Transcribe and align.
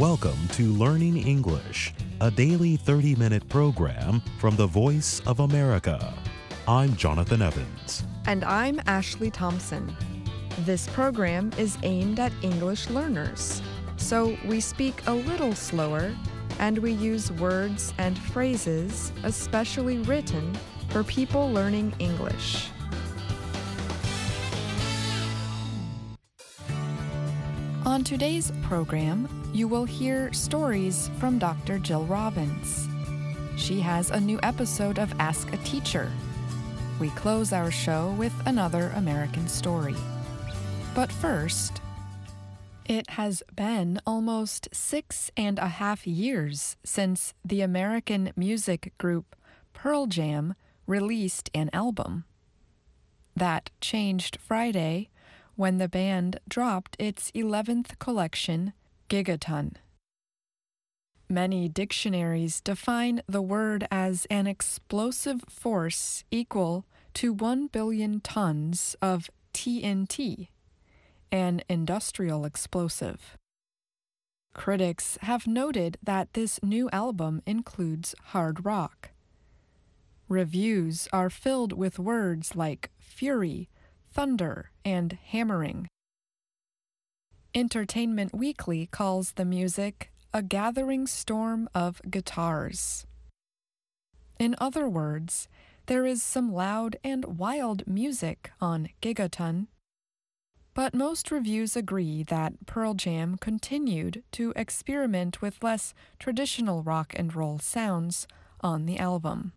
Welcome 0.00 0.48
to 0.52 0.72
Learning 0.72 1.18
English, 1.18 1.92
a 2.22 2.30
daily 2.30 2.76
30 2.78 3.16
minute 3.16 3.46
program 3.50 4.22
from 4.38 4.56
the 4.56 4.66
Voice 4.66 5.20
of 5.26 5.40
America. 5.40 6.14
I'm 6.66 6.96
Jonathan 6.96 7.42
Evans. 7.42 8.04
And 8.24 8.42
I'm 8.42 8.80
Ashley 8.86 9.30
Thompson. 9.30 9.94
This 10.60 10.88
program 10.88 11.52
is 11.58 11.76
aimed 11.82 12.18
at 12.18 12.32
English 12.40 12.88
learners, 12.88 13.60
so 13.98 14.38
we 14.46 14.58
speak 14.58 15.06
a 15.06 15.12
little 15.12 15.54
slower 15.54 16.16
and 16.58 16.78
we 16.78 16.92
use 16.92 17.30
words 17.32 17.92
and 17.98 18.18
phrases 18.18 19.12
especially 19.24 19.98
written 19.98 20.56
for 20.88 21.04
people 21.04 21.52
learning 21.52 21.92
English. 21.98 22.70
On 27.90 28.04
today's 28.04 28.52
program, 28.62 29.28
you 29.52 29.66
will 29.66 29.84
hear 29.84 30.32
stories 30.32 31.10
from 31.18 31.40
Dr. 31.40 31.80
Jill 31.80 32.04
Robbins. 32.04 32.86
She 33.56 33.80
has 33.80 34.12
a 34.12 34.20
new 34.20 34.38
episode 34.44 35.00
of 35.00 35.12
Ask 35.18 35.52
a 35.52 35.56
Teacher. 35.56 36.08
We 37.00 37.10
close 37.10 37.52
our 37.52 37.72
show 37.72 38.14
with 38.16 38.32
another 38.46 38.92
American 38.94 39.48
story. 39.48 39.96
But 40.94 41.10
first, 41.10 41.82
it 42.84 43.10
has 43.10 43.42
been 43.56 44.00
almost 44.06 44.68
six 44.72 45.32
and 45.36 45.58
a 45.58 45.66
half 45.66 46.06
years 46.06 46.76
since 46.84 47.34
the 47.44 47.60
American 47.60 48.32
music 48.36 48.92
group 48.98 49.34
Pearl 49.72 50.06
Jam 50.06 50.54
released 50.86 51.50
an 51.56 51.68
album. 51.72 52.22
That 53.34 53.70
changed 53.80 54.38
Friday 54.40 55.08
when 55.60 55.76
the 55.76 55.90
band 55.90 56.40
dropped 56.48 56.96
its 56.98 57.30
11th 57.32 57.98
collection, 57.98 58.72
Gigaton. 59.10 59.74
Many 61.28 61.68
dictionaries 61.68 62.62
define 62.62 63.20
the 63.28 63.42
word 63.42 63.86
as 63.90 64.26
an 64.30 64.46
explosive 64.46 65.44
force 65.50 66.24
equal 66.30 66.86
to 67.12 67.34
1 67.34 67.66
billion 67.66 68.22
tons 68.22 68.96
of 69.02 69.28
TNT, 69.52 70.48
an 71.30 71.60
industrial 71.68 72.46
explosive. 72.46 73.36
Critics 74.54 75.18
have 75.20 75.46
noted 75.46 75.98
that 76.02 76.32
this 76.32 76.58
new 76.62 76.88
album 76.90 77.42
includes 77.44 78.14
hard 78.28 78.64
rock. 78.64 79.10
Reviews 80.26 81.06
are 81.12 81.28
filled 81.28 81.74
with 81.74 81.98
words 81.98 82.56
like 82.56 82.88
fury, 82.98 83.68
thunder, 84.12 84.70
and 84.84 85.18
hammering. 85.26 85.88
Entertainment 87.54 88.34
Weekly 88.34 88.86
calls 88.86 89.32
the 89.32 89.44
music 89.44 90.12
a 90.32 90.42
gathering 90.42 91.06
storm 91.06 91.68
of 91.74 92.00
guitars. 92.08 93.06
In 94.38 94.54
other 94.58 94.88
words, 94.88 95.48
there 95.86 96.06
is 96.06 96.22
some 96.22 96.52
loud 96.52 96.96
and 97.02 97.38
wild 97.38 97.86
music 97.86 98.52
on 98.60 98.90
Gigaton. 99.02 99.66
But 100.72 100.94
most 100.94 101.32
reviews 101.32 101.76
agree 101.76 102.22
that 102.22 102.64
Pearl 102.64 102.94
Jam 102.94 103.36
continued 103.38 104.22
to 104.32 104.52
experiment 104.54 105.42
with 105.42 105.62
less 105.62 105.92
traditional 106.20 106.84
rock 106.84 107.12
and 107.16 107.34
roll 107.34 107.58
sounds 107.58 108.28
on 108.60 108.86
the 108.86 108.98
album. 108.98 109.52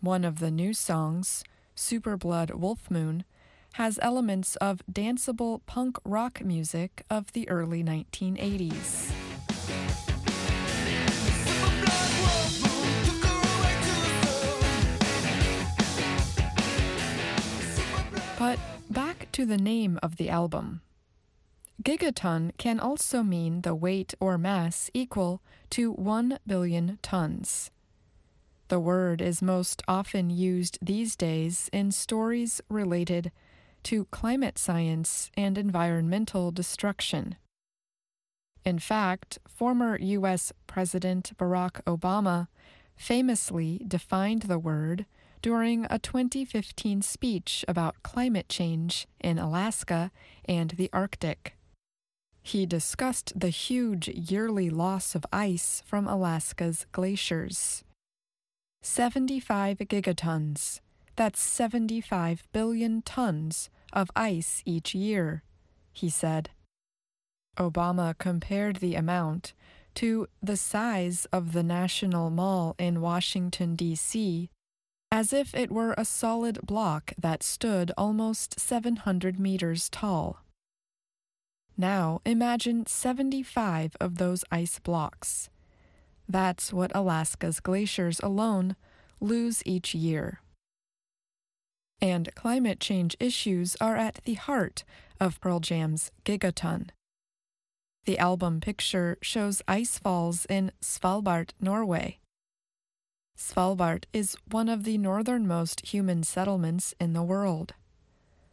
One 0.00 0.24
of 0.24 0.38
the 0.38 0.52
new 0.52 0.72
songs, 0.72 1.42
Superblood 1.74 2.54
Wolf 2.54 2.88
Moon, 2.88 3.24
has 3.76 3.98
elements 4.00 4.56
of 4.56 4.80
danceable 4.90 5.60
punk 5.66 5.98
rock 6.02 6.42
music 6.42 7.04
of 7.10 7.30
the 7.34 7.46
early 7.46 7.84
1980s. 7.84 9.10
But 18.38 18.58
back 18.88 19.28
to 19.32 19.44
the 19.44 19.58
name 19.58 19.98
of 20.02 20.16
the 20.16 20.30
album. 20.30 20.80
Gigaton 21.82 22.52
can 22.56 22.80
also 22.80 23.22
mean 23.22 23.60
the 23.60 23.74
weight 23.74 24.14
or 24.18 24.38
mass 24.38 24.90
equal 24.94 25.42
to 25.68 25.92
1 25.92 26.38
billion 26.46 26.98
tons. 27.02 27.70
The 28.68 28.80
word 28.80 29.20
is 29.20 29.42
most 29.42 29.82
often 29.86 30.30
used 30.30 30.78
these 30.80 31.14
days 31.14 31.68
in 31.74 31.92
stories 31.92 32.62
related 32.70 33.30
to 33.86 34.06
climate 34.06 34.58
science 34.58 35.30
and 35.36 35.56
environmental 35.56 36.50
destruction. 36.50 37.36
In 38.64 38.80
fact, 38.80 39.38
former 39.46 39.96
U.S. 40.00 40.52
President 40.66 41.30
Barack 41.38 41.84
Obama 41.84 42.48
famously 42.96 43.80
defined 43.86 44.42
the 44.42 44.58
word 44.58 45.06
during 45.40 45.86
a 45.88 46.00
2015 46.00 47.00
speech 47.00 47.64
about 47.68 48.02
climate 48.02 48.48
change 48.48 49.06
in 49.20 49.38
Alaska 49.38 50.10
and 50.46 50.70
the 50.70 50.90
Arctic. 50.92 51.56
He 52.42 52.66
discussed 52.66 53.38
the 53.38 53.50
huge 53.50 54.08
yearly 54.08 54.68
loss 54.68 55.14
of 55.14 55.24
ice 55.32 55.84
from 55.86 56.08
Alaska's 56.08 56.86
glaciers. 56.90 57.84
75 58.82 59.78
gigatons, 59.78 60.80
that's 61.14 61.40
75 61.40 62.42
billion 62.52 63.02
tons 63.02 63.70
of 63.92 64.10
ice 64.14 64.62
each 64.64 64.94
year, 64.94 65.42
he 65.92 66.08
said. 66.08 66.50
Obama 67.58 68.16
compared 68.18 68.76
the 68.76 68.94
amount 68.94 69.52
to 69.94 70.28
the 70.42 70.56
size 70.56 71.26
of 71.32 71.52
the 71.52 71.62
National 71.62 72.28
Mall 72.28 72.74
in 72.78 73.00
Washington, 73.00 73.74
D.C., 73.76 74.50
as 75.10 75.32
if 75.32 75.54
it 75.54 75.70
were 75.70 75.94
a 75.96 76.04
solid 76.04 76.60
block 76.66 77.12
that 77.16 77.42
stood 77.42 77.92
almost 77.96 78.60
700 78.60 79.38
meters 79.38 79.88
tall. 79.88 80.42
Now 81.76 82.20
imagine 82.24 82.86
75 82.86 83.96
of 84.00 84.18
those 84.18 84.44
ice 84.50 84.78
blocks. 84.78 85.48
That's 86.28 86.72
what 86.72 86.94
Alaska's 86.94 87.60
glaciers 87.60 88.20
alone 88.20 88.76
lose 89.20 89.62
each 89.64 89.94
year 89.94 90.40
and 92.00 92.34
climate 92.34 92.80
change 92.80 93.16
issues 93.18 93.76
are 93.80 93.96
at 93.96 94.20
the 94.24 94.34
heart 94.34 94.84
of 95.20 95.40
Pearl 95.40 95.60
Jam's 95.60 96.10
Gigaton. 96.24 96.90
The 98.04 98.18
album 98.18 98.60
picture 98.60 99.18
shows 99.20 99.62
ice 99.66 99.98
falls 99.98 100.46
in 100.46 100.70
Svalbard, 100.80 101.50
Norway. 101.60 102.20
Svalbard 103.36 104.04
is 104.12 104.36
one 104.50 104.68
of 104.68 104.84
the 104.84 104.96
northernmost 104.96 105.86
human 105.86 106.22
settlements 106.22 106.94
in 107.00 107.12
the 107.12 107.22
world. 107.22 107.74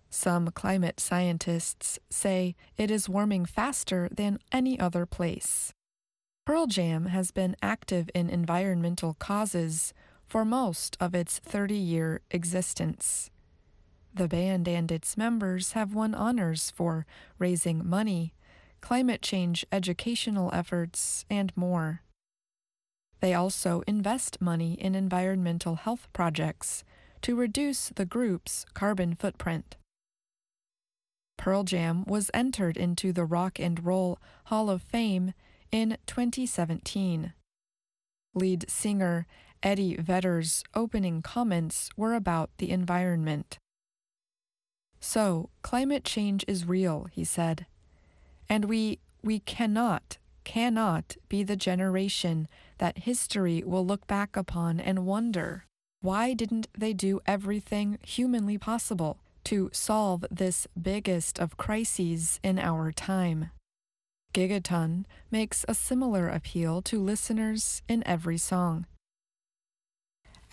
Some 0.10 0.52
climate 0.52 1.00
scientists 1.00 2.00
say 2.10 2.56
it 2.78 2.92
is 2.92 3.10
warming 3.10 3.46
faster 3.46 4.10
than 4.12 4.40
any 4.52 4.80
other 4.80 5.06
place. 5.06 5.74
Pearl 6.46 6.68
Jam 6.68 7.06
has 7.06 7.32
been 7.32 7.56
active 7.62 8.10
in 8.14 8.30
environmental 8.30 9.16
causes 9.16 9.94
for 10.28 10.44
most 10.44 10.98
of 11.00 11.16
its 11.16 11.40
30 11.40 11.76
year 11.76 12.22
existence. 12.32 13.32
The 14.16 14.28
band 14.28 14.68
and 14.68 14.92
its 14.92 15.18
members 15.18 15.72
have 15.72 15.96
won 15.96 16.14
honors 16.14 16.70
for 16.70 17.06
raising 17.40 17.88
money, 17.88 18.34
climate 18.80 19.22
change 19.22 19.66
educational 19.72 20.52
efforts, 20.54 21.26
and 21.30 21.52
more. 21.56 22.02
They 23.22 23.34
also 23.34 23.82
invest 23.88 24.42
money 24.42 24.74
in 24.74 24.94
environmental 24.94 25.76
health 25.76 26.08
projects 26.14 26.84
to 27.24 27.36
reduce 27.36 27.90
the 27.90 28.06
group's 28.06 28.66
carbon 28.74 29.16
footprint. 29.16 29.78
Pearl 31.38 31.64
Jam 31.64 32.04
was 32.06 32.30
entered 32.34 32.78
into 32.78 33.12
the 33.12 33.26
Rock 33.26 33.60
and 33.60 33.84
Roll 33.84 34.20
Hall 34.46 34.70
of 34.70 34.84
Fame 34.84 35.34
in 35.72 35.98
2017. 36.06 37.34
Lead 38.36 38.70
singer 38.70 39.26
Eddie 39.64 39.96
Vedder's 39.96 40.64
opening 40.76 41.22
comments 41.22 41.90
were 41.96 42.14
about 42.14 42.50
the 42.58 42.70
environment. 42.70 43.58
So, 45.06 45.50
climate 45.62 46.06
change 46.06 46.46
is 46.48 46.66
real, 46.66 47.10
he 47.12 47.26
said. 47.26 47.66
And 48.48 48.64
we 48.64 49.00
we 49.22 49.40
cannot 49.40 50.18
cannot 50.46 51.18
be 51.28 51.44
the 51.44 51.58
generation 51.58 52.48
that 52.78 53.00
history 53.00 53.62
will 53.66 53.86
look 53.86 54.08
back 54.08 54.38
upon 54.38 54.80
and 54.80 55.06
wonder 55.06 55.66
why 56.00 56.34
didn't 56.34 56.68
they 56.78 56.94
do 56.94 57.20
everything 57.26 58.00
humanly 58.06 58.58
possible 58.58 59.20
to 59.44 59.70
solve 59.74 60.24
this 60.32 60.68
biggest 60.82 61.38
of 61.38 61.58
crises 61.58 62.40
in 62.42 62.58
our 62.58 62.94
time? 62.94 63.52
Gigaton 64.34 65.04
makes 65.30 65.66
a 65.68 65.76
similar 65.76 66.30
appeal 66.30 66.82
to 66.84 67.04
listeners 67.04 67.82
in 67.90 68.08
every 68.08 68.38
song. 68.38 68.86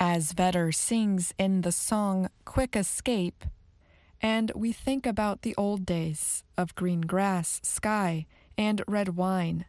As 0.00 0.32
Vedder 0.32 0.72
sings 0.72 1.32
in 1.38 1.60
the 1.60 1.72
song 1.72 2.30
Quick 2.44 2.74
Escape, 2.74 3.44
and 4.22 4.52
we 4.54 4.72
think 4.72 5.06
about 5.06 5.42
the 5.42 5.54
old 5.56 5.86
days 5.86 6.44
of 6.56 6.74
green 6.74 7.00
grass, 7.02 7.60
sky, 7.62 8.26
and 8.58 8.82
red 8.86 9.16
wine, 9.16 9.64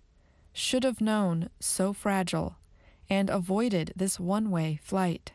should 0.53 0.83
have 0.83 0.99
known 0.99 1.49
so 1.59 1.93
fragile 1.93 2.55
and 3.09 3.29
avoided 3.29 3.93
this 3.95 4.19
one 4.19 4.51
way 4.51 4.79
flight. 4.83 5.31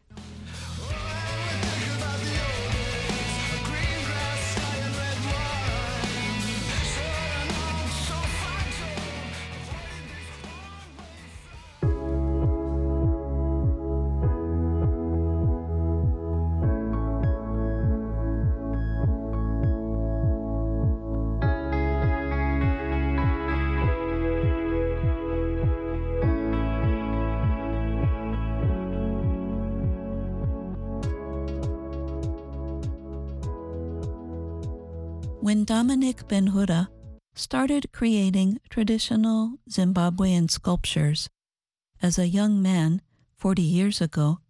When 35.46 35.64
Dominic 35.64 36.26
Benhura 36.26 36.88
started 37.36 37.92
creating 37.92 38.58
traditional 38.68 39.52
Zimbabwean 39.70 40.50
sculptures 40.50 41.30
as 42.02 42.18
a 42.18 42.26
young 42.26 42.60
man 42.60 43.00
40 43.36 43.62
years 43.62 44.00
ago, 44.00 44.40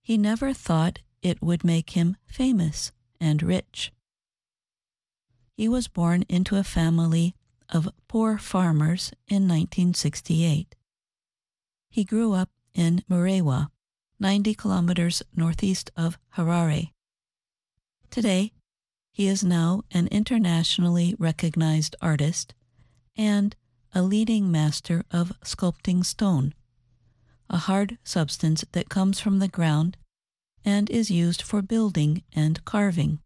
he 0.00 0.16
never 0.16 0.54
thought 0.54 1.00
it 1.20 1.42
would 1.42 1.62
make 1.62 1.90
him 1.90 2.16
famous 2.24 2.90
and 3.20 3.42
rich. 3.42 3.92
He 5.58 5.68
was 5.68 5.88
born 5.88 6.24
into 6.26 6.56
a 6.56 6.64
family 6.64 7.34
of 7.68 7.90
poor 8.08 8.38
farmers 8.38 9.12
in 9.28 9.42
1968. 9.42 10.74
He 11.90 12.02
grew 12.02 12.32
up 12.32 12.48
in 12.72 13.04
Murewa, 13.10 13.68
90 14.18 14.54
kilometers 14.54 15.22
northeast 15.36 15.90
of 15.94 16.16
Harare. 16.34 16.92
Today, 18.08 18.53
he 19.14 19.28
is 19.28 19.44
now 19.44 19.80
an 19.92 20.08
internationally 20.08 21.14
recognized 21.20 21.94
artist 22.02 22.52
and 23.16 23.54
a 23.94 24.02
leading 24.02 24.50
master 24.50 25.04
of 25.12 25.32
sculpting 25.44 26.04
stone, 26.04 26.52
a 27.48 27.56
hard 27.56 27.96
substance 28.02 28.64
that 28.72 28.88
comes 28.88 29.20
from 29.20 29.38
the 29.38 29.46
ground 29.46 29.96
and 30.64 30.90
is 30.90 31.12
used 31.12 31.42
for 31.42 31.62
building 31.62 32.24
and 32.32 32.64
carving. 32.64 33.20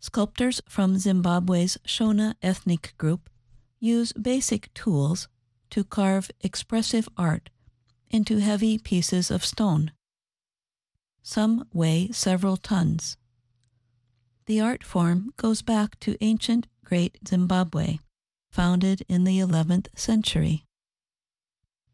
Sculptors 0.00 0.62
from 0.66 0.96
Zimbabwe's 0.96 1.76
Shona 1.86 2.34
ethnic 2.40 2.94
group 2.96 3.28
use 3.80 4.14
basic 4.14 4.72
tools 4.72 5.28
to 5.68 5.84
carve 5.84 6.30
expressive 6.40 7.06
art 7.18 7.50
into 8.08 8.38
heavy 8.38 8.78
pieces 8.78 9.30
of 9.30 9.44
stone. 9.44 9.92
Some 11.22 11.68
weigh 11.70 12.10
several 12.12 12.56
tons. 12.56 13.18
The 14.46 14.60
art 14.60 14.84
form 14.84 15.32
goes 15.36 15.62
back 15.62 15.98
to 16.00 16.22
ancient 16.22 16.66
Great 16.84 17.18
Zimbabwe, 17.26 17.98
founded 18.50 19.02
in 19.08 19.24
the 19.24 19.38
11th 19.38 19.86
century. 19.96 20.66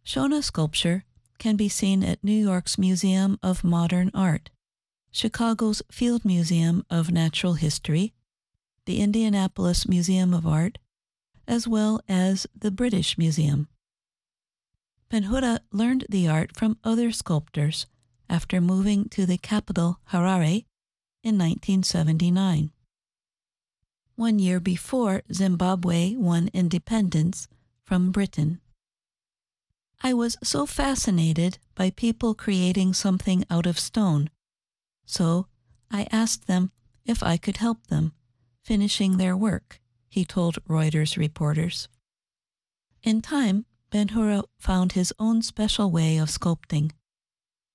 Shona 0.04 0.42
sculpture 0.42 1.04
can 1.38 1.56
be 1.56 1.68
seen 1.68 2.02
at 2.02 2.24
New 2.24 2.32
York's 2.32 2.76
Museum 2.76 3.38
of 3.42 3.62
Modern 3.62 4.10
Art, 4.14 4.50
Chicago's 5.12 5.80
Field 5.92 6.24
Museum 6.24 6.84
of 6.90 7.12
Natural 7.12 7.54
History, 7.54 8.14
the 8.84 9.00
Indianapolis 9.00 9.86
Museum 9.86 10.34
of 10.34 10.44
Art, 10.44 10.78
as 11.46 11.68
well 11.68 12.00
as 12.08 12.46
the 12.58 12.70
British 12.72 13.16
Museum. 13.16 13.68
Benhura 15.08 15.60
learned 15.72 16.04
the 16.08 16.28
art 16.28 16.56
from 16.56 16.78
other 16.82 17.12
sculptors 17.12 17.86
after 18.28 18.60
moving 18.60 19.08
to 19.08 19.24
the 19.26 19.38
capital, 19.38 20.00
Harare, 20.10 20.64
in 21.22 21.36
1979. 21.38 22.70
One 24.16 24.38
year 24.38 24.60
before 24.60 25.22
Zimbabwe 25.32 26.14
won 26.16 26.50
independence 26.52 27.48
from 27.84 28.10
Britain. 28.10 28.60
I 30.02 30.14
was 30.14 30.36
so 30.42 30.66
fascinated 30.66 31.58
by 31.74 31.90
people 31.90 32.34
creating 32.34 32.94
something 32.94 33.44
out 33.50 33.66
of 33.66 33.78
stone, 33.78 34.30
so 35.04 35.46
I 35.90 36.06
asked 36.10 36.46
them 36.46 36.72
if 37.04 37.22
I 37.22 37.36
could 37.36 37.58
help 37.58 37.86
them 37.88 38.12
finishing 38.62 39.16
their 39.16 39.36
work, 39.36 39.80
he 40.08 40.24
told 40.24 40.64
Reuters 40.66 41.16
reporters. 41.16 41.88
In 43.02 43.20
time, 43.20 43.64
Benhura 43.90 44.44
found 44.58 44.92
his 44.92 45.12
own 45.18 45.42
special 45.42 45.90
way 45.90 46.18
of 46.18 46.28
sculpting. 46.28 46.92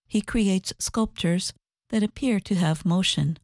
He 0.08 0.22
creates 0.22 0.74
sculptures 0.80 1.54
that 1.90 2.04
appear 2.04 2.40
to 2.40 2.56
have 2.56 2.86
motion. 2.86 3.38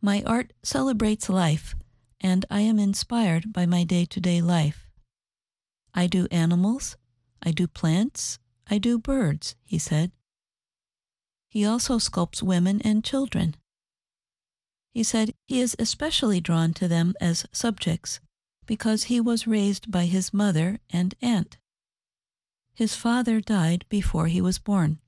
My 0.00 0.22
art 0.24 0.52
celebrates 0.62 1.28
life, 1.28 1.74
and 2.20 2.46
I 2.50 2.60
am 2.60 2.78
inspired 2.78 3.52
by 3.52 3.66
my 3.66 3.84
day 3.84 4.04
to 4.06 4.20
day 4.20 4.40
life. 4.40 4.88
I 5.92 6.06
do 6.06 6.28
animals, 6.30 6.96
I 7.42 7.50
do 7.50 7.66
plants, 7.66 8.38
I 8.68 8.78
do 8.78 8.98
birds, 8.98 9.56
he 9.64 9.78
said. 9.78 10.12
He 11.48 11.66
also 11.66 11.98
sculpts 11.98 12.42
women 12.42 12.80
and 12.82 13.02
children. 13.02 13.56
He 14.92 15.02
said 15.02 15.34
he 15.46 15.60
is 15.60 15.76
especially 15.78 16.40
drawn 16.40 16.72
to 16.74 16.88
them 16.88 17.14
as 17.20 17.46
subjects 17.52 18.20
because 18.66 19.04
he 19.04 19.20
was 19.20 19.46
raised 19.46 19.90
by 19.90 20.06
his 20.06 20.32
mother 20.32 20.78
and 20.90 21.14
aunt. 21.20 21.58
His 22.74 22.94
father 22.94 23.40
died 23.40 23.84
before 23.88 24.28
he 24.28 24.40
was 24.40 24.58
born. 24.58 25.00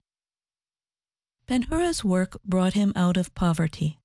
Benhura's 1.48 2.04
work 2.04 2.40
brought 2.44 2.74
him 2.74 2.92
out 2.94 3.16
of 3.16 3.34
poverty. 3.34 3.98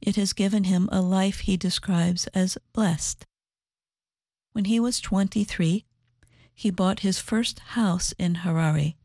It 0.00 0.16
has 0.16 0.32
given 0.32 0.64
him 0.64 0.88
a 0.90 1.00
life 1.00 1.40
he 1.40 1.56
describes 1.56 2.26
as 2.28 2.58
blessed. 2.72 3.24
When 4.52 4.64
he 4.66 4.80
was 4.80 5.00
23, 5.00 5.84
he 6.54 6.70
bought 6.70 7.00
his 7.00 7.18
first 7.18 7.60
house 7.60 8.12
in 8.18 8.36
Harare. 8.36 8.96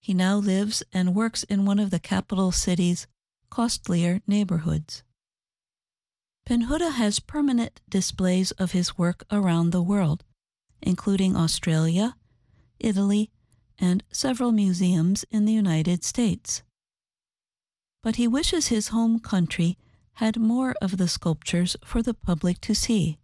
He 0.00 0.14
now 0.14 0.36
lives 0.36 0.82
and 0.92 1.14
works 1.14 1.42
in 1.44 1.64
one 1.64 1.78
of 1.78 1.90
the 1.90 2.00
capital 2.00 2.52
city's 2.52 3.06
costlier 3.50 4.20
neighborhoods. 4.26 5.02
Benhura 6.48 6.92
has 6.92 7.20
permanent 7.20 7.80
displays 7.88 8.50
of 8.52 8.72
his 8.72 8.98
work 8.98 9.24
around 9.30 9.70
the 9.70 9.82
world, 9.82 10.24
including 10.80 11.36
Australia, 11.36 12.16
Italy, 12.80 13.30
and 13.82 14.04
several 14.12 14.52
museums 14.52 15.24
in 15.32 15.44
the 15.44 15.52
United 15.52 16.04
States. 16.04 16.62
But 18.02 18.16
he 18.16 18.28
wishes 18.28 18.68
his 18.68 18.88
home 18.88 19.18
country 19.18 19.76
had 20.14 20.38
more 20.38 20.74
of 20.80 20.96
the 20.98 21.08
sculptures 21.08 21.76
for 21.84 22.00
the 22.00 22.14
public 22.14 22.60
to 22.60 22.74
see. 22.74 23.18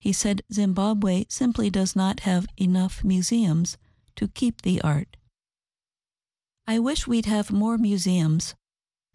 He 0.00 0.12
said 0.12 0.42
Zimbabwe 0.52 1.26
simply 1.28 1.70
does 1.70 1.94
not 1.94 2.20
have 2.20 2.46
enough 2.56 3.04
museums 3.04 3.78
to 4.16 4.26
keep 4.26 4.62
the 4.62 4.82
art. 4.82 5.16
I 6.66 6.78
wish 6.78 7.06
we'd 7.06 7.26
have 7.26 7.52
more 7.52 7.78
museums 7.78 8.54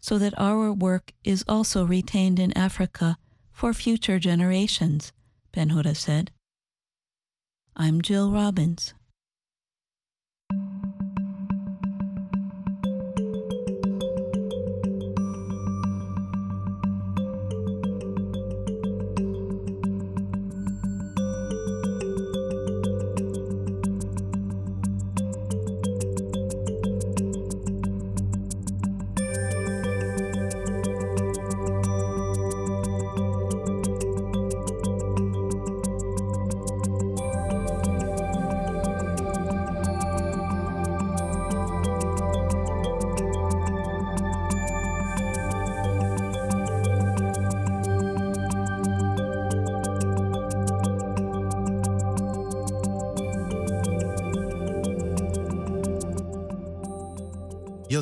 so 0.00 0.18
that 0.18 0.38
our 0.38 0.72
work 0.72 1.12
is 1.24 1.44
also 1.48 1.84
retained 1.84 2.38
in 2.38 2.56
Africa 2.56 3.18
for 3.50 3.74
future 3.74 4.18
generations, 4.18 5.12
Ben 5.52 5.70
Benhura 5.70 5.96
said. 5.96 6.30
I'm 7.74 8.00
Jill 8.00 8.30
Robbins. 8.30 8.94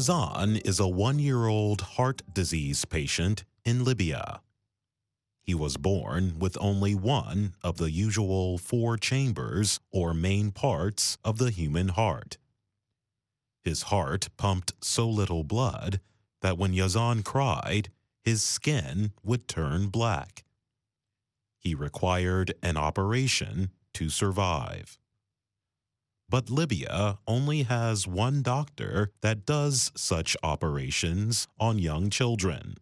Yazan 0.04 0.60
is 0.66 0.78
a 0.78 0.86
one 0.86 1.18
year 1.18 1.46
old 1.46 1.80
heart 1.96 2.20
disease 2.30 2.84
patient 2.84 3.42
in 3.64 3.84
Libya. 3.84 4.42
He 5.40 5.54
was 5.54 5.78
born 5.78 6.38
with 6.38 6.58
only 6.60 6.94
one 6.94 7.54
of 7.62 7.78
the 7.78 7.90
usual 7.90 8.58
four 8.58 8.98
chambers 8.98 9.80
or 9.90 10.12
main 10.12 10.50
parts 10.50 11.16
of 11.24 11.38
the 11.38 11.50
human 11.50 11.88
heart. 11.88 12.36
His 13.62 13.84
heart 13.84 14.28
pumped 14.36 14.74
so 14.82 15.08
little 15.08 15.42
blood 15.42 16.00
that 16.42 16.58
when 16.58 16.74
Yazan 16.74 17.24
cried, 17.24 17.88
his 18.22 18.42
skin 18.42 19.12
would 19.22 19.48
turn 19.48 19.86
black. 19.86 20.44
He 21.58 21.74
required 21.74 22.52
an 22.62 22.76
operation 22.76 23.70
to 23.94 24.10
survive. 24.10 24.98
But 26.34 26.50
Libya 26.50 27.18
only 27.28 27.62
has 27.62 28.08
one 28.08 28.42
doctor 28.42 29.12
that 29.20 29.46
does 29.46 29.92
such 29.94 30.36
operations 30.42 31.46
on 31.60 31.78
young 31.78 32.10
children. 32.10 32.74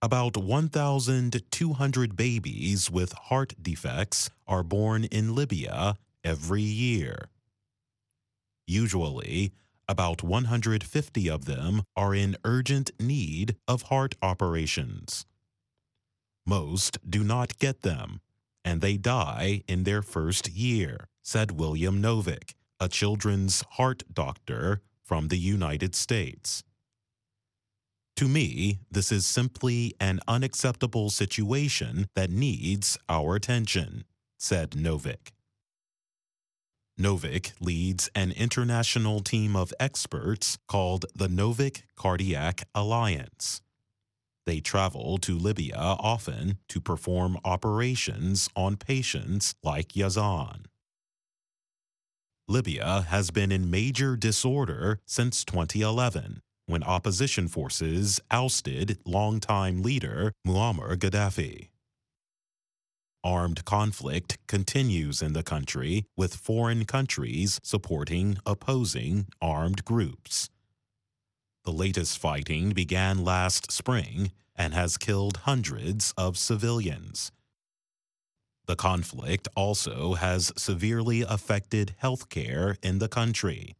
About 0.00 0.36
1,200 0.36 2.14
babies 2.14 2.88
with 2.92 3.12
heart 3.12 3.54
defects 3.60 4.30
are 4.46 4.62
born 4.62 5.02
in 5.06 5.34
Libya 5.34 5.96
every 6.22 6.62
year. 6.62 7.26
Usually, 8.68 9.50
about 9.88 10.22
150 10.22 11.28
of 11.28 11.44
them 11.44 11.82
are 11.96 12.14
in 12.14 12.36
urgent 12.44 12.92
need 13.00 13.56
of 13.66 13.90
heart 13.90 14.14
operations. 14.22 15.26
Most 16.46 16.98
do 17.10 17.24
not 17.24 17.58
get 17.58 17.82
them, 17.82 18.20
and 18.64 18.80
they 18.80 18.96
die 18.96 19.64
in 19.66 19.82
their 19.82 20.02
first 20.02 20.48
year, 20.48 21.08
said 21.26 21.50
William 21.50 22.00
Novick, 22.00 22.54
a 22.78 22.88
children's 22.88 23.64
heart 23.72 24.04
doctor 24.12 24.80
from 25.02 25.26
the 25.26 25.36
United 25.36 25.92
States. 25.96 26.62
To 28.14 28.28
me, 28.28 28.78
this 28.88 29.10
is 29.10 29.26
simply 29.26 29.92
an 29.98 30.20
unacceptable 30.28 31.10
situation 31.10 32.06
that 32.14 32.30
needs 32.30 32.96
our 33.08 33.34
attention, 33.34 34.04
said 34.38 34.70
Novick. 34.70 35.32
Novick 36.98 37.54
leads 37.58 38.08
an 38.14 38.30
international 38.30 39.18
team 39.18 39.56
of 39.56 39.74
experts 39.80 40.58
called 40.68 41.06
the 41.12 41.26
Novick 41.26 41.82
Cardiac 41.96 42.68
Alliance. 42.72 43.62
They 44.46 44.60
travel 44.60 45.18
to 45.18 45.36
Libya 45.36 45.74
often 45.76 46.58
to 46.68 46.80
perform 46.80 47.36
operations 47.44 48.48
on 48.54 48.76
patients 48.76 49.56
like 49.64 49.88
Yazan. 49.88 50.65
Libya 52.48 53.04
has 53.08 53.32
been 53.32 53.50
in 53.50 53.72
major 53.72 54.16
disorder 54.16 55.00
since 55.04 55.44
2011 55.44 56.42
when 56.66 56.84
opposition 56.84 57.48
forces 57.48 58.20
ousted 58.30 58.98
longtime 59.04 59.82
leader 59.82 60.32
Muammar 60.46 60.96
Gaddafi. 60.96 61.70
Armed 63.24 63.64
conflict 63.64 64.38
continues 64.46 65.20
in 65.20 65.32
the 65.32 65.42
country, 65.42 66.04
with 66.16 66.36
foreign 66.36 66.84
countries 66.84 67.58
supporting 67.64 68.38
opposing 68.46 69.26
armed 69.42 69.84
groups. 69.84 70.48
The 71.64 71.72
latest 71.72 72.16
fighting 72.16 72.70
began 72.70 73.24
last 73.24 73.72
spring 73.72 74.30
and 74.54 74.72
has 74.72 74.96
killed 74.96 75.38
hundreds 75.38 76.14
of 76.16 76.38
civilians. 76.38 77.32
The 78.66 78.76
conflict 78.76 79.46
also 79.54 80.14
has 80.14 80.52
severely 80.56 81.22
affected 81.22 81.94
healthcare 82.02 82.76
in 82.82 82.98
the 82.98 83.08
country. 83.08 83.76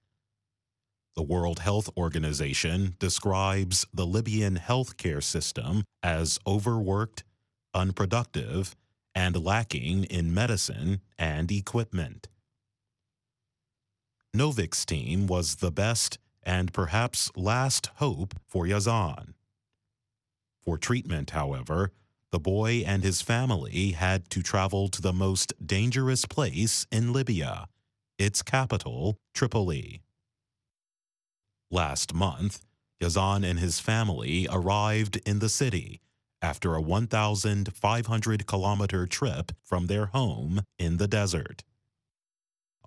The 1.17 1.23
World 1.23 1.61
Health 1.61 1.91
Organization 1.97 2.95
describes 2.99 3.87
the 3.93 4.07
Libyan 4.07 4.57
healthcare 4.57 5.23
system 5.23 5.85
as 6.03 6.39
overworked, 6.47 7.25
unproductive, 7.75 8.77
and 9.15 9.43
lacking 9.43 10.05
in 10.05 10.33
medicine 10.33 11.01
and 11.19 11.51
equipment. 11.51 12.29
Novick's 14.37 14.85
team 14.85 15.27
was 15.27 15.57
the 15.57 15.73
best 15.73 16.19
and 16.43 16.73
perhaps 16.73 17.33
last 17.35 17.91
hope 17.97 18.35
for 18.47 18.67
Yazan. 18.67 19.33
For 20.65 20.77
treatment, 20.77 21.31
however, 21.31 21.93
the 22.33 22.41
boy 22.41 22.83
and 22.87 23.03
his 23.03 23.23
family 23.23 23.93
had 23.93 24.29
to 24.31 24.43
travel 24.43 24.89
to 24.89 25.01
the 25.01 25.13
most 25.13 25.53
dangerous 25.65 26.25
place 26.25 26.87
in 26.91 27.13
Libya, 27.13 27.69
its 28.19 28.43
capital, 28.43 29.17
Tripoli. 29.35 30.03
Last 31.71 32.15
month, 32.15 32.65
Yazan 33.01 33.49
and 33.49 33.59
his 33.59 33.81
family 33.81 34.49
arrived 34.51 35.17
in 35.27 35.39
the 35.39 35.49
city 35.49 36.01
after 36.43 36.75
a 36.75 36.81
1,500 36.81 38.47
kilometer 38.47 39.07
trip 39.07 39.53
from 39.63 39.87
their 39.87 40.07
home 40.07 40.63
in 40.79 40.97
the 40.97 41.09
desert. 41.09 41.65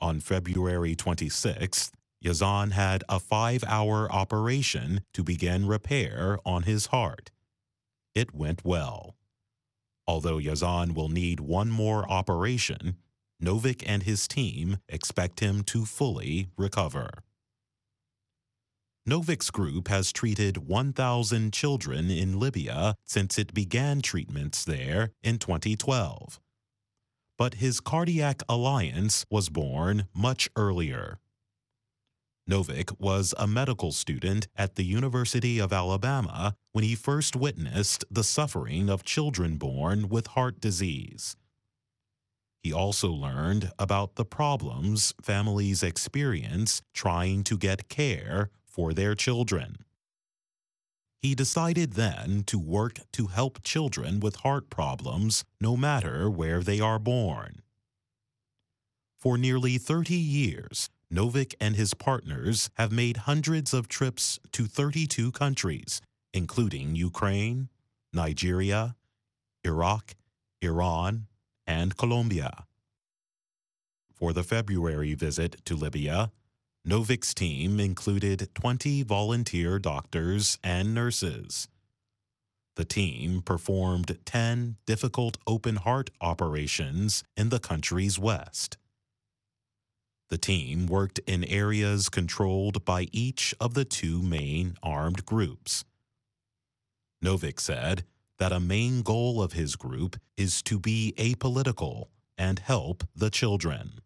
On 0.01 0.19
February 0.19 0.95
26th, 0.95 1.91
Yazan 2.23 2.71
had 2.71 3.03
a 3.07 3.19
five 3.19 3.63
hour 3.65 4.11
operation 4.11 5.01
to 5.13 5.23
begin 5.23 5.67
repair 5.67 6.37
on 6.45 6.63
his 6.63 6.87
heart. 6.87 7.31
It 8.13 8.33
went 8.33 8.65
well. 8.65 9.15
Although 10.09 10.37
Yazan 10.37 10.95
will 10.95 11.09
need 11.09 11.39
one 11.39 11.69
more 11.69 12.11
operation, 12.11 12.95
Novick 13.39 13.83
and 13.85 14.01
his 14.01 14.27
team 14.27 14.77
expect 14.89 15.39
him 15.39 15.61
to 15.65 15.85
fully 15.85 16.47
recover. 16.57 17.11
Novick's 19.07 19.51
group 19.51 19.87
has 19.87 20.11
treated 20.11 20.67
1,000 20.67 21.53
children 21.53 22.09
in 22.09 22.39
Libya 22.39 22.95
since 23.05 23.37
it 23.37 23.53
began 23.53 24.01
treatments 24.01 24.65
there 24.65 25.11
in 25.21 25.37
2012. 25.37 26.39
But 27.37 27.53
his 27.65 27.79
cardiac 27.79 28.41
alliance 28.49 29.27
was 29.29 29.49
born 29.49 30.07
much 30.15 30.49
earlier. 30.55 31.19
Novick 32.49 32.99
was 32.99 33.35
a 33.37 33.45
medical 33.45 33.91
student 33.91 34.47
at 34.55 34.73
the 34.73 34.83
University 34.83 35.59
of 35.59 35.71
Alabama 35.71 36.55
when 36.71 36.83
he 36.83 36.95
first 36.95 37.35
witnessed 37.35 38.03
the 38.09 38.23
suffering 38.23 38.89
of 38.89 39.03
children 39.03 39.57
born 39.57 40.09
with 40.09 40.25
heart 40.27 40.59
disease. 40.59 41.35
He 42.63 42.73
also 42.73 43.11
learned 43.11 43.71
about 43.77 44.15
the 44.15 44.25
problems 44.25 45.13
families 45.21 45.83
experience 45.83 46.81
trying 46.91 47.43
to 47.43 47.55
get 47.55 47.87
care 47.87 48.49
for 48.65 48.93
their 48.93 49.13
children. 49.13 49.85
He 51.21 51.35
decided 51.35 51.93
then 51.93 52.43
to 52.47 52.57
work 52.57 52.99
to 53.11 53.27
help 53.27 53.61
children 53.61 54.19
with 54.19 54.37
heart 54.37 54.71
problems 54.71 55.45
no 55.61 55.77
matter 55.77 56.31
where 56.31 56.61
they 56.63 56.79
are 56.79 56.97
born. 56.97 57.61
For 59.19 59.37
nearly 59.37 59.77
30 59.77 60.15
years, 60.15 60.89
Novick 61.11 61.55
and 61.59 61.75
his 61.75 61.93
partners 61.93 62.69
have 62.75 62.91
made 62.91 63.17
hundreds 63.17 63.73
of 63.73 63.87
trips 63.87 64.39
to 64.51 64.65
32 64.65 65.31
countries, 65.31 66.01
including 66.33 66.95
Ukraine, 66.95 67.69
Nigeria, 68.13 68.95
Iraq, 69.63 70.15
Iran, 70.61 71.27
and 71.65 71.97
Colombia. 71.97 72.65
For 74.13 74.33
the 74.33 74.43
February 74.43 75.13
visit 75.15 75.63
to 75.65 75.75
Libya, 75.75 76.31
Novick's 76.87 77.33
team 77.33 77.79
included 77.79 78.49
20 78.53 79.03
volunteer 79.03 79.79
doctors 79.79 80.57
and 80.63 80.93
nurses. 80.93 81.67
The 82.75 82.85
team 82.85 83.41
performed 83.41 84.17
10 84.25 84.77
difficult 84.85 85.37
open 85.45 85.75
heart 85.75 86.09
operations 86.21 87.23
in 87.35 87.49
the 87.49 87.59
country's 87.59 88.17
west. 88.17 88.77
The 90.39 90.45
team 90.45 90.87
worked 90.87 91.19
in 91.27 91.43
areas 91.43 92.07
controlled 92.07 92.85
by 92.85 93.09
each 93.11 93.53
of 93.59 93.73
the 93.73 93.83
two 93.83 94.21
main 94.21 94.77
armed 94.81 95.25
groups. 95.25 95.83
Novick 97.21 97.59
said 97.59 98.05
that 98.37 98.53
a 98.53 98.59
main 98.61 99.01
goal 99.01 99.41
of 99.41 99.51
his 99.51 99.75
group 99.75 100.15
is 100.37 100.61
to 100.61 100.79
be 100.79 101.13
apolitical 101.17 102.05
and 102.37 102.57
help 102.57 103.03
the 103.13 103.29
children. 103.29 103.99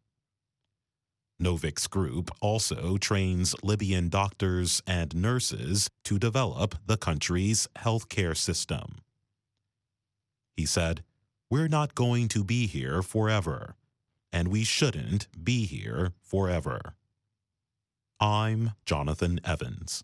Novick's 1.40 1.86
group 1.86 2.32
also 2.42 2.98
trains 2.98 3.54
Libyan 3.62 4.10
doctors 4.10 4.82
and 4.88 5.16
nurses 5.16 5.88
to 6.04 6.18
develop 6.18 6.74
the 6.88 6.98
country's 6.98 7.68
healthcare 7.76 8.36
system. 8.36 9.02
He 10.58 10.66
said, 10.66 11.04
We're 11.52 11.68
not 11.68 11.94
going 11.94 12.28
to 12.30 12.44
be 12.44 12.66
here 12.66 13.04
forever, 13.04 13.76
and 14.34 14.50
we 14.50 14.64
shouldn't 14.64 15.28
be 15.42 15.66
here 15.66 16.12
forever. 16.22 16.96
I'm 18.20 18.72
Jonathan 18.86 19.40
Evans. 19.46 20.04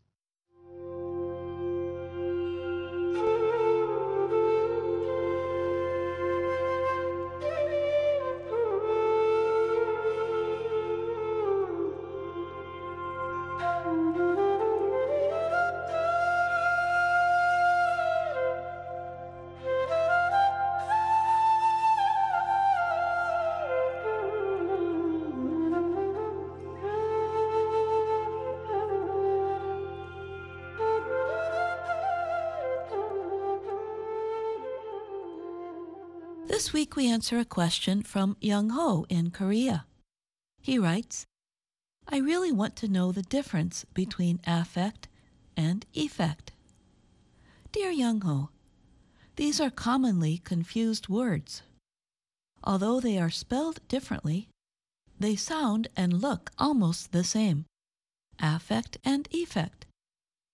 This 36.70 36.74
week 36.76 36.96
we 36.96 37.10
answer 37.10 37.40
a 37.40 37.46
question 37.46 38.04
from 38.04 38.38
Young 38.40 38.70
Ho 38.70 39.08
in 39.10 39.32
Korea. 39.32 39.88
He 40.62 40.78
writes, 40.78 41.26
I 42.08 42.18
really 42.18 42.52
want 42.52 42.76
to 42.76 42.88
know 42.88 43.12
the 43.12 43.24
difference 43.24 43.88
between 43.96 44.40
affect 44.46 45.08
and 45.58 45.84
effect. 45.96 46.52
Dear 47.72 47.90
Young 47.90 48.22
Ho, 48.22 48.50
these 49.36 49.60
are 49.60 49.72
commonly 49.72 50.42
confused 50.44 51.10
words. 51.10 51.64
Although 52.64 53.00
they 53.00 53.18
are 53.18 53.32
spelled 53.32 53.80
differently, 53.88 54.48
they 55.20 55.36
sound 55.36 55.88
and 55.98 56.22
look 56.22 56.52
almost 56.60 57.12
the 57.12 57.24
same 57.24 57.66
affect 58.40 58.96
and 59.04 59.28
effect. 59.32 59.88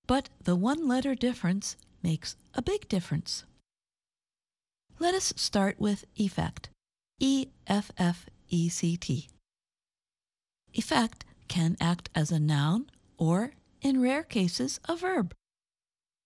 But 0.07 0.29
the 0.41 0.55
one 0.55 0.87
letter 0.87 1.13
difference 1.13 1.75
makes 2.01 2.37
a 2.53 2.61
big 2.61 2.87
difference. 2.87 3.43
Let 4.97 5.13
us 5.13 5.33
start 5.35 5.79
with 5.79 6.05
effect. 6.15 6.69
E 7.19 7.47
F 7.67 7.91
F 7.97 8.27
E 8.49 8.69
C 8.69 8.95
T. 8.95 9.29
Effect 10.73 11.25
can 11.47 11.75
act 11.81 12.09
as 12.15 12.31
a 12.31 12.39
noun 12.39 12.89
or, 13.17 13.51
in 13.81 14.01
rare 14.01 14.23
cases, 14.23 14.79
a 14.85 14.95
verb. 14.95 15.33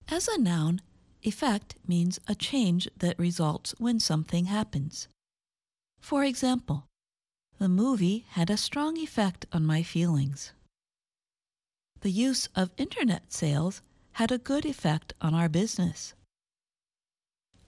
As 0.08 0.28
a 0.28 0.40
noun, 0.40 0.82
effect 1.24 1.76
means 1.88 2.20
a 2.28 2.36
change 2.36 2.88
that 2.98 3.20
results 3.20 3.76
when 3.80 4.00
something 4.00 4.46
happens. 4.46 5.08
For 6.00 6.24
example, 6.24 6.86
the 7.58 7.70
movie 7.70 8.26
had 8.30 8.50
a 8.50 8.58
strong 8.58 8.98
effect 8.98 9.46
on 9.52 9.66
my 9.66 9.84
feelings. 9.84 10.54
The 12.02 12.12
use 12.12 12.48
of 12.56 12.72
internet 12.78 13.34
sales 13.34 13.82
had 14.14 14.32
a 14.32 14.38
good 14.38 14.66
effect 14.66 15.14
on 15.22 15.34
our 15.34 15.50
business. 15.50 16.14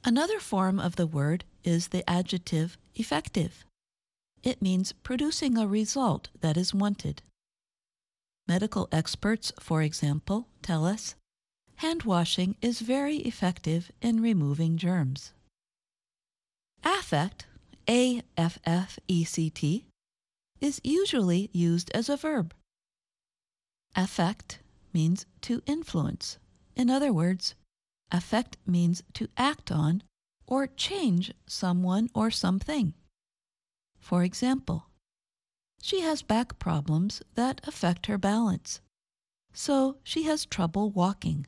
Another 0.03 0.39
form 0.39 0.79
of 0.79 0.96
the 0.96 1.05
word 1.05 1.43
is 1.63 1.89
the 1.89 2.10
adjective 2.10 2.77
effective. 2.96 3.65
It 4.43 4.62
means 4.62 4.93
producing 5.03 5.58
a 5.58 5.67
result 5.67 6.29
that 6.41 6.58
is 6.58 6.74
wanted. 6.74 7.22
Medical 8.48 8.89
experts, 8.91 9.53
for 9.60 9.84
example, 9.84 10.48
tell 10.63 10.86
us 10.86 11.15
hand 11.75 12.03
washing 12.03 12.55
is 12.62 12.79
very 12.79 13.17
effective 13.17 13.91
in 14.01 14.22
removing 14.22 14.77
germs. 14.77 15.34
Affect, 16.84 17.46
A 17.88 18.24
F 18.36 18.58
F 18.65 18.98
E 19.08 19.24
C 19.24 19.51
T, 19.51 19.86
is 20.60 20.81
usually 20.84 21.50
used 21.53 21.91
as 21.91 22.10
a 22.10 22.17
verb. 22.17 22.53
Affect 23.96 24.60
means 24.93 25.27
to 25.41 25.62
influence. 25.67 26.39
In 26.75 26.89
other 26.89 27.13
words, 27.13 27.53
Affect 28.11 28.57
means 28.65 29.03
to 29.13 29.29
act 29.37 29.71
on 29.71 30.03
or 30.45 30.67
change 30.67 31.33
someone 31.47 32.09
or 32.13 32.29
something. 32.29 32.93
For 33.99 34.23
example, 34.23 34.87
she 35.81 36.01
has 36.01 36.21
back 36.21 36.59
problems 36.59 37.21
that 37.35 37.61
affect 37.65 38.07
her 38.07 38.17
balance, 38.17 38.81
so 39.53 39.97
she 40.03 40.23
has 40.23 40.45
trouble 40.45 40.89
walking. 40.89 41.47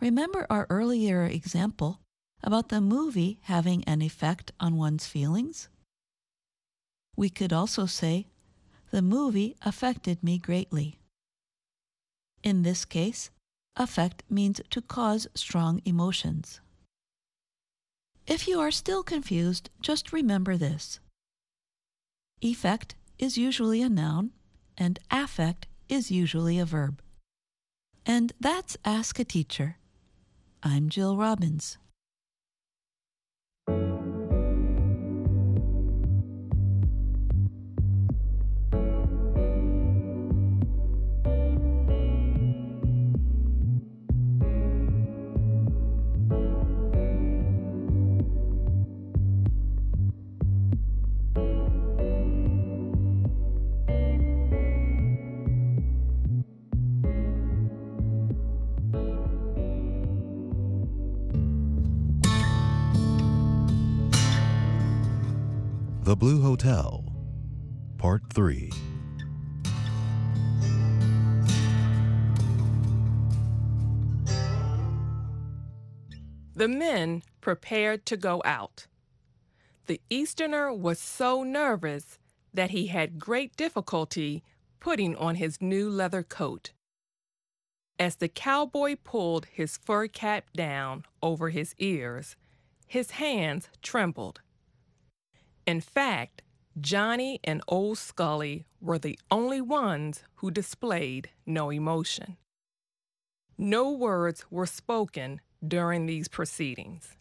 Remember 0.00 0.46
our 0.48 0.66
earlier 0.70 1.24
example 1.24 2.00
about 2.42 2.68
the 2.68 2.80
movie 2.80 3.40
having 3.42 3.84
an 3.84 4.00
effect 4.00 4.52
on 4.60 4.76
one's 4.76 5.06
feelings? 5.06 5.68
We 7.16 7.28
could 7.28 7.52
also 7.52 7.84
say, 7.84 8.28
the 8.90 9.02
movie 9.02 9.56
affected 9.62 10.22
me 10.22 10.38
greatly. 10.38 10.98
In 12.42 12.62
this 12.62 12.84
case, 12.84 13.30
Affect 13.76 14.22
means 14.28 14.60
to 14.70 14.82
cause 14.82 15.26
strong 15.34 15.80
emotions. 15.84 16.60
If 18.26 18.46
you 18.46 18.60
are 18.60 18.70
still 18.70 19.02
confused, 19.02 19.70
just 19.80 20.12
remember 20.12 20.56
this. 20.56 21.00
Effect 22.42 22.94
is 23.18 23.36
usually 23.36 23.82
a 23.82 23.88
noun, 23.88 24.30
and 24.78 24.98
affect 25.10 25.66
is 25.88 26.10
usually 26.10 26.58
a 26.58 26.64
verb. 26.64 27.02
And 28.06 28.32
that's 28.40 28.76
Ask 28.84 29.18
a 29.18 29.24
Teacher. 29.24 29.76
I'm 30.62 30.88
Jill 30.88 31.16
Robbins. 31.16 31.78
The 66.10 66.16
Blue 66.16 66.42
Hotel, 66.42 67.04
Part 67.96 68.22
3. 68.32 68.72
The 76.56 76.66
men 76.66 77.22
prepared 77.40 78.04
to 78.06 78.16
go 78.16 78.42
out. 78.44 78.88
The 79.86 80.00
Easterner 80.10 80.72
was 80.72 80.98
so 80.98 81.44
nervous 81.44 82.18
that 82.52 82.70
he 82.70 82.88
had 82.88 83.20
great 83.20 83.56
difficulty 83.56 84.42
putting 84.80 85.14
on 85.14 85.36
his 85.36 85.62
new 85.62 85.88
leather 85.88 86.24
coat. 86.24 86.72
As 88.00 88.16
the 88.16 88.28
cowboy 88.28 88.96
pulled 89.04 89.46
his 89.46 89.76
fur 89.76 90.08
cap 90.08 90.46
down 90.56 91.04
over 91.22 91.50
his 91.50 91.76
ears, 91.78 92.34
his 92.88 93.12
hands 93.12 93.68
trembled. 93.80 94.40
In 95.70 95.80
fact, 95.80 96.42
Johnny 96.80 97.38
and 97.44 97.62
Old 97.68 97.96
Scully 97.96 98.66
were 98.80 98.98
the 98.98 99.16
only 99.30 99.60
ones 99.60 100.24
who 100.38 100.50
displayed 100.50 101.30
no 101.46 101.70
emotion. 101.70 102.38
No 103.56 103.92
words 103.92 104.44
were 104.50 104.66
spoken 104.66 105.40
during 105.64 106.06
these 106.06 106.26
proceedings. 106.26 107.14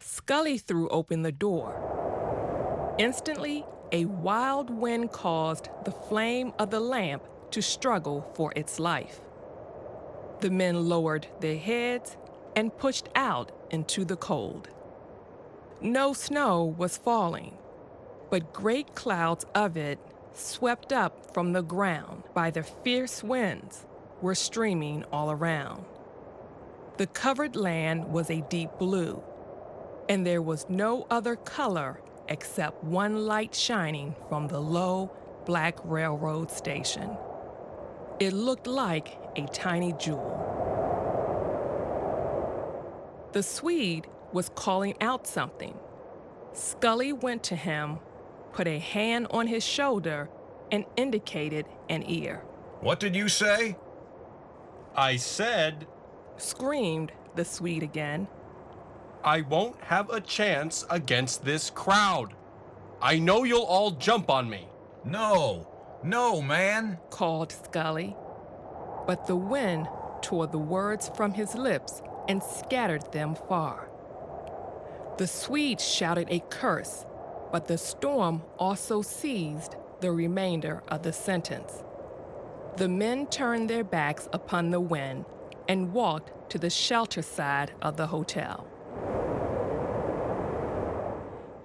Scully 0.00 0.56
threw 0.56 0.88
open 0.88 1.20
the 1.20 1.30
door. 1.30 2.94
Instantly, 2.98 3.66
a 3.92 4.06
wild 4.06 4.70
wind 4.70 5.12
caused 5.12 5.68
the 5.84 5.92
flame 5.92 6.54
of 6.58 6.70
the 6.70 6.80
lamp 6.80 7.22
to 7.50 7.60
struggle 7.60 8.32
for 8.32 8.50
its 8.56 8.80
life. 8.80 9.20
The 10.40 10.48
men 10.48 10.88
lowered 10.88 11.26
their 11.40 11.58
heads 11.58 12.16
and 12.56 12.74
pushed 12.74 13.10
out 13.14 13.52
into 13.70 14.06
the 14.06 14.16
cold. 14.16 14.70
No 15.84 16.14
snow 16.14 16.64
was 16.64 16.96
falling, 16.96 17.58
but 18.30 18.54
great 18.54 18.94
clouds 18.94 19.44
of 19.54 19.76
it, 19.76 19.98
swept 20.32 20.94
up 20.94 21.34
from 21.34 21.52
the 21.52 21.60
ground 21.60 22.22
by 22.32 22.50
the 22.50 22.62
fierce 22.62 23.22
winds, 23.22 23.84
were 24.22 24.34
streaming 24.34 25.04
all 25.12 25.30
around. 25.30 25.84
The 26.96 27.06
covered 27.06 27.54
land 27.54 28.06
was 28.10 28.30
a 28.30 28.40
deep 28.48 28.70
blue, 28.78 29.22
and 30.08 30.26
there 30.26 30.40
was 30.40 30.64
no 30.70 31.06
other 31.10 31.36
color 31.36 32.00
except 32.30 32.82
one 32.82 33.26
light 33.26 33.54
shining 33.54 34.14
from 34.30 34.48
the 34.48 34.60
low, 34.60 35.10
black 35.44 35.76
railroad 35.84 36.50
station. 36.50 37.14
It 38.18 38.32
looked 38.32 38.66
like 38.66 39.18
a 39.36 39.44
tiny 39.48 39.92
jewel. 39.92 40.40
The 43.32 43.42
Swede 43.42 44.06
was 44.34 44.50
calling 44.50 44.94
out 45.00 45.26
something. 45.26 45.78
Scully 46.52 47.12
went 47.12 47.42
to 47.44 47.56
him, 47.56 48.00
put 48.52 48.66
a 48.66 48.78
hand 48.78 49.28
on 49.30 49.46
his 49.46 49.64
shoulder, 49.64 50.28
and 50.70 50.84
indicated 50.96 51.66
an 51.88 52.02
ear. 52.06 52.42
What 52.80 53.00
did 53.00 53.14
you 53.14 53.28
say? 53.28 53.76
I 54.96 55.16
said, 55.16 55.86
screamed 56.36 57.12
the 57.36 57.44
Swede 57.44 57.82
again. 57.82 58.28
I 59.24 59.40
won't 59.40 59.80
have 59.82 60.10
a 60.10 60.20
chance 60.20 60.84
against 60.90 61.44
this 61.44 61.70
crowd. 61.70 62.34
I 63.00 63.18
know 63.18 63.44
you'll 63.44 63.62
all 63.62 63.92
jump 63.92 64.30
on 64.30 64.50
me. 64.50 64.68
No, 65.04 65.68
no, 66.02 66.42
man, 66.42 66.98
called 67.10 67.52
Scully. 67.52 68.16
But 69.06 69.26
the 69.26 69.36
wind 69.36 69.88
tore 70.22 70.46
the 70.46 70.58
words 70.58 71.10
from 71.16 71.32
his 71.32 71.54
lips 71.54 72.02
and 72.28 72.42
scattered 72.42 73.12
them 73.12 73.34
far. 73.34 73.90
The 75.16 75.26
Swedes 75.28 75.88
shouted 75.88 76.26
a 76.28 76.40
curse, 76.50 77.06
but 77.52 77.68
the 77.68 77.78
storm 77.78 78.42
also 78.58 79.00
seized 79.00 79.76
the 80.00 80.10
remainder 80.10 80.82
of 80.88 81.04
the 81.04 81.12
sentence. 81.12 81.84
The 82.78 82.88
men 82.88 83.28
turned 83.28 83.70
their 83.70 83.84
backs 83.84 84.28
upon 84.32 84.70
the 84.70 84.80
wind 84.80 85.24
and 85.68 85.92
walked 85.92 86.50
to 86.50 86.58
the 86.58 86.68
shelter 86.68 87.22
side 87.22 87.72
of 87.80 87.96
the 87.96 88.08
hotel. 88.08 88.66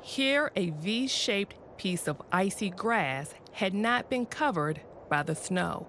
Here, 0.01 0.51
a 0.55 0.69
V 0.69 1.07
shaped 1.07 1.55
piece 1.77 2.07
of 2.07 2.21
icy 2.31 2.69
grass 2.69 3.33
had 3.53 3.73
not 3.73 4.11
been 4.11 4.27
covered 4.27 4.81
by 5.09 5.23
the 5.23 5.35
snow. 5.35 5.87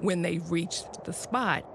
When 0.00 0.22
they 0.22 0.38
reached 0.38 1.04
the 1.04 1.12
spot, 1.12 1.66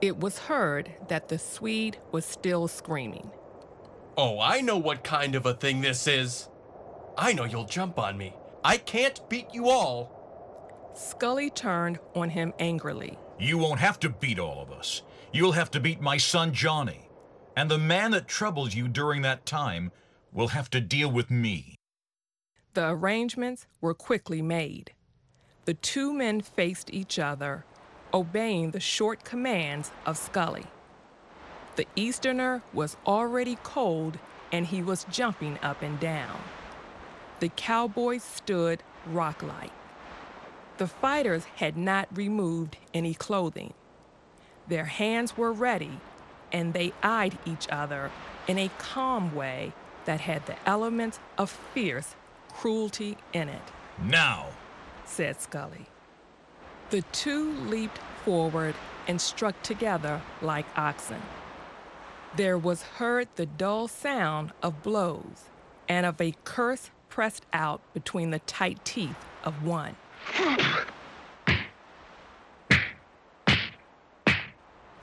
it 0.00 0.18
was 0.18 0.38
heard 0.38 0.92
that 1.08 1.28
the 1.28 1.40
Swede 1.40 1.98
was 2.12 2.24
still 2.24 2.68
screaming. 2.68 3.32
Oh, 4.22 4.38
I 4.38 4.60
know 4.60 4.76
what 4.76 5.02
kind 5.02 5.34
of 5.34 5.46
a 5.46 5.54
thing 5.54 5.80
this 5.80 6.06
is. 6.06 6.50
I 7.16 7.32
know 7.32 7.44
you'll 7.44 7.64
jump 7.64 7.98
on 7.98 8.18
me. 8.18 8.34
I 8.62 8.76
can't 8.76 9.18
beat 9.30 9.54
you 9.54 9.70
all. 9.70 10.92
Scully 10.94 11.48
turned 11.48 12.00
on 12.14 12.28
him 12.28 12.52
angrily. 12.58 13.16
You 13.38 13.56
won't 13.56 13.80
have 13.80 13.98
to 14.00 14.10
beat 14.10 14.38
all 14.38 14.60
of 14.60 14.72
us. 14.72 15.00
You'll 15.32 15.52
have 15.52 15.70
to 15.70 15.80
beat 15.80 16.02
my 16.02 16.18
son 16.18 16.52
Johnny. 16.52 17.08
And 17.56 17.70
the 17.70 17.78
man 17.78 18.10
that 18.10 18.28
troubled 18.28 18.74
you 18.74 18.88
during 18.88 19.22
that 19.22 19.46
time 19.46 19.90
will 20.34 20.48
have 20.48 20.68
to 20.70 20.82
deal 20.82 21.10
with 21.10 21.30
me. 21.30 21.76
The 22.74 22.90
arrangements 22.90 23.66
were 23.80 23.94
quickly 23.94 24.42
made. 24.42 24.92
The 25.64 25.72
two 25.72 26.12
men 26.12 26.42
faced 26.42 26.92
each 26.92 27.18
other, 27.18 27.64
obeying 28.12 28.72
the 28.72 28.80
short 28.80 29.24
commands 29.24 29.90
of 30.04 30.18
Scully. 30.18 30.66
The 31.76 31.86
Easterner 31.96 32.62
was 32.72 32.96
already 33.06 33.58
cold 33.62 34.18
and 34.52 34.66
he 34.66 34.82
was 34.82 35.04
jumping 35.10 35.58
up 35.62 35.82
and 35.82 35.98
down. 36.00 36.40
The 37.40 37.50
cowboys 37.50 38.22
stood 38.22 38.82
rock 39.06 39.42
like. 39.42 39.72
The 40.78 40.86
fighters 40.86 41.44
had 41.56 41.76
not 41.76 42.08
removed 42.14 42.76
any 42.92 43.14
clothing. 43.14 43.74
Their 44.68 44.86
hands 44.86 45.36
were 45.36 45.52
ready, 45.52 46.00
and 46.52 46.72
they 46.72 46.92
eyed 47.02 47.38
each 47.44 47.68
other 47.70 48.10
in 48.46 48.58
a 48.58 48.70
calm 48.78 49.34
way 49.34 49.72
that 50.04 50.20
had 50.20 50.46
the 50.46 50.56
elements 50.66 51.18
of 51.38 51.50
fierce 51.50 52.14
cruelty 52.52 53.16
in 53.32 53.48
it. 53.48 53.62
Now, 54.02 54.48
said 55.04 55.40
Scully. 55.40 55.86
The 56.90 57.02
two 57.12 57.52
leaped 57.52 57.98
forward 58.24 58.74
and 59.06 59.20
struck 59.20 59.60
together 59.62 60.20
like 60.42 60.66
oxen. 60.76 61.20
There 62.36 62.56
was 62.56 62.82
heard 62.82 63.28
the 63.34 63.46
dull 63.46 63.88
sound 63.88 64.52
of 64.62 64.82
blows 64.82 65.50
and 65.88 66.06
of 66.06 66.20
a 66.20 66.34
curse 66.44 66.90
pressed 67.08 67.44
out 67.52 67.80
between 67.92 68.30
the 68.30 68.38
tight 68.40 68.84
teeth 68.84 69.16
of 69.42 69.64
one. 69.64 69.96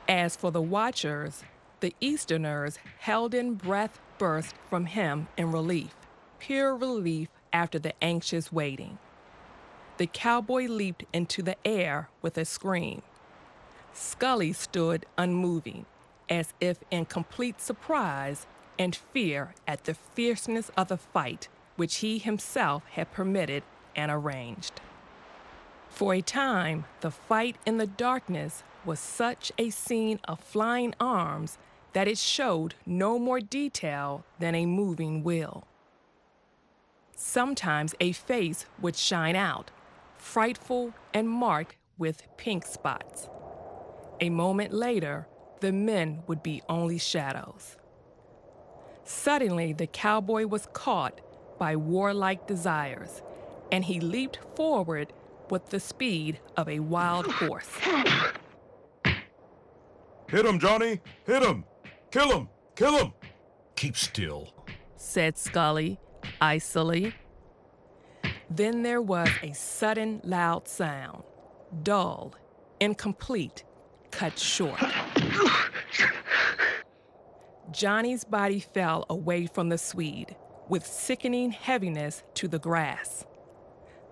As 0.08 0.38
for 0.38 0.52
the 0.52 0.62
watchers, 0.62 1.44
the 1.82 1.94
Easterners 2.00 2.80
held 3.00 3.34
in 3.34 3.56
breath 3.56 4.00
burst 4.18 4.56
from 4.70 4.86
him 4.86 5.28
in 5.38 5.52
relief, 5.52 5.94
pure 6.40 6.76
relief 6.76 7.28
after 7.52 7.78
the 7.78 7.94
anxious 8.02 8.54
waiting. 8.54 8.98
The 9.98 10.08
cowboy 10.08 10.68
leaped 10.68 11.04
into 11.12 11.42
the 11.42 11.58
air 11.66 12.10
with 12.22 12.38
a 12.38 12.46
scream. 12.46 13.02
Scully 13.92 14.54
stood 14.54 15.06
unmoving, 15.18 15.86
as 16.30 16.54
if 16.60 16.80
in 16.92 17.06
complete 17.06 17.62
surprise 17.62 18.48
and 18.78 18.96
fear 18.96 19.54
at 19.68 19.86
the 19.86 19.94
fierceness 19.94 20.70
of 20.78 20.90
the 20.90 20.98
fight 20.98 21.48
which 21.76 21.98
he 21.98 22.18
himself 22.18 22.84
had 22.92 23.12
permitted 23.12 23.64
and 23.96 24.12
arranged. 24.12 24.82
For 25.90 26.14
a 26.14 26.22
time, 26.22 26.86
the 27.02 27.12
fight 27.12 27.56
in 27.66 27.78
the 27.78 27.88
darkness 27.88 28.64
was 28.86 29.00
such 29.00 29.52
a 29.58 29.70
scene 29.70 30.20
of 30.26 30.40
flying 30.40 30.94
arms 31.00 31.58
that 31.94 32.08
it 32.08 32.18
showed 32.18 32.76
no 32.86 33.18
more 33.18 33.40
detail 33.40 34.24
than 34.40 34.54
a 34.54 34.66
moving 34.66 35.24
wheel. 35.24 35.66
Sometimes 37.16 37.96
a 38.00 38.12
face 38.12 38.66
would 38.80 38.96
shine 38.96 39.36
out, 39.36 39.72
frightful 40.16 40.94
and 41.14 41.28
marked 41.28 41.76
with 41.98 42.28
pink 42.38 42.66
spots. 42.66 43.28
A 44.22 44.30
moment 44.30 44.74
later, 44.74 45.28
the 45.60 45.72
men 45.72 46.24
would 46.28 46.44
be 46.44 46.62
only 46.70 46.98
shadows. 46.98 47.78
Suddenly, 49.04 49.74
the 49.74 49.88
cowboy 49.88 50.46
was 50.46 50.68
caught 50.74 51.22
by 51.58 51.76
warlike 51.76 52.48
desires, 52.48 53.22
and 53.72 53.86
he 53.86 54.00
leaped 54.00 54.40
forward 54.56 55.14
with 55.50 55.70
the 55.70 55.80
speed 55.80 56.40
of 56.56 56.68
a 56.68 56.80
wild 56.80 57.26
horse. 57.26 57.70
Hit 60.30 60.46
him, 60.46 60.60
Johnny! 60.60 61.00
Hit 61.26 61.42
him! 61.42 61.64
Kill 62.12 62.32
him! 62.32 62.50
Kill 62.76 62.98
him! 62.98 63.14
keep 63.78 63.96
still. 63.96 64.50
said 64.98 65.38
Scully, 65.38 66.00
icily. 66.42 67.14
Then 68.50 68.84
there 68.84 69.02
was 69.02 69.30
a 69.42 69.54
sudden 69.54 70.20
loud 70.24 70.68
sound, 70.68 71.24
dull, 71.84 72.34
incomplete, 72.80 73.64
cut 74.12 74.38
short. 74.38 74.82
Johnny's 77.72 78.24
body 78.24 78.60
fell 78.60 79.06
away 79.10 79.46
from 79.46 79.70
the 79.70 79.78
Swede 79.78 80.36
with 80.68 80.86
sickening 80.86 81.52
heaviness 81.52 82.24
to 82.34 82.48
the 82.48 82.60
grass. 82.60 83.26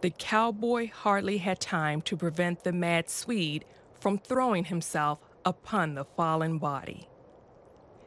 The 0.02 0.12
cowboy 0.12 0.92
hardly 0.92 1.40
had 1.40 1.60
time 1.60 2.02
to 2.04 2.16
prevent 2.16 2.64
the 2.64 2.72
mad 2.72 3.10
Swede 3.10 3.66
from 4.00 4.18
throwing 4.18 4.66
himself 4.66 5.20
upon 5.46 5.96
the 5.96 6.06
fallen 6.06 6.60
body. 6.60 7.08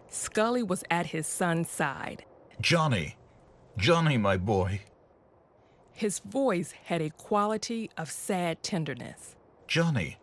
Scully 0.09 0.63
was 0.63 0.85
at 0.91 1.07
his 1.07 1.27
son's 1.27 1.69
side. 1.69 2.25
Johnny, 2.61 3.17
Johnny, 3.77 4.17
my 4.17 4.37
boy. 4.37 4.81
His 5.93 6.21
voice 6.21 6.73
had 6.85 7.03
a 7.03 7.11
quality 7.11 7.91
of 7.97 8.11
sad 8.11 8.63
tenderness. 8.63 9.35
Johnny, 9.67 10.19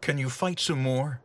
can 0.00 0.18
you 0.18 0.28
fight 0.28 0.58
some 0.58 0.82
more? 0.82 1.20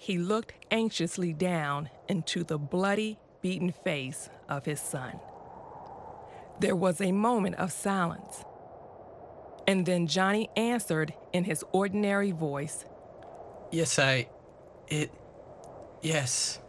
He 0.00 0.16
looked 0.16 0.52
anxiously 0.70 1.32
down 1.32 1.90
into 2.08 2.44
the 2.44 2.56
bloody, 2.56 3.18
beaten 3.42 3.72
face 3.72 4.30
of 4.48 4.64
his 4.64 4.80
son. 4.80 5.18
There 6.60 6.76
was 6.76 7.00
a 7.00 7.10
moment 7.10 7.56
of 7.56 7.72
silence. 7.72 8.44
And 9.66 9.84
then 9.84 10.06
Johnny 10.06 10.50
answered 10.56 11.14
in 11.32 11.44
his 11.44 11.64
ordinary 11.72 12.30
voice, 12.30 12.84
Yes, 13.72 13.98
I. 13.98 14.28
It. 14.86 15.10
Yes. 16.00 16.60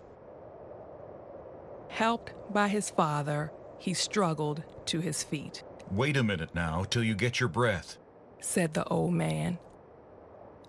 Helped 1.87 2.33
by 2.51 2.67
his 2.67 2.89
father, 2.89 3.51
he 3.77 3.93
struggled 3.93 4.63
to 4.87 4.99
his 5.01 5.21
feet. 5.23 5.63
Wait 5.91 6.17
a 6.17 6.23
minute 6.23 6.53
now 6.55 6.83
till 6.89 7.03
you 7.03 7.13
get 7.13 7.39
your 7.39 7.49
breath. 7.49 7.97
said 8.41 8.73
the 8.73 8.85
old 8.85 9.13
man. 9.13 9.59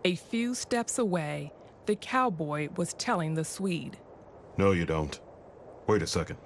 A 0.05 0.15
few 0.15 0.55
steps 0.55 0.99
away, 0.99 1.53
the 1.91 1.97
cowboy 1.97 2.69
was 2.77 2.93
telling 2.95 3.35
the 3.35 3.45
Swede. 3.45 3.99
No, 4.57 4.71
you 4.71 4.87
don't. 4.87 5.19
Wait 5.89 6.03
a 6.03 6.07
second. 6.07 6.39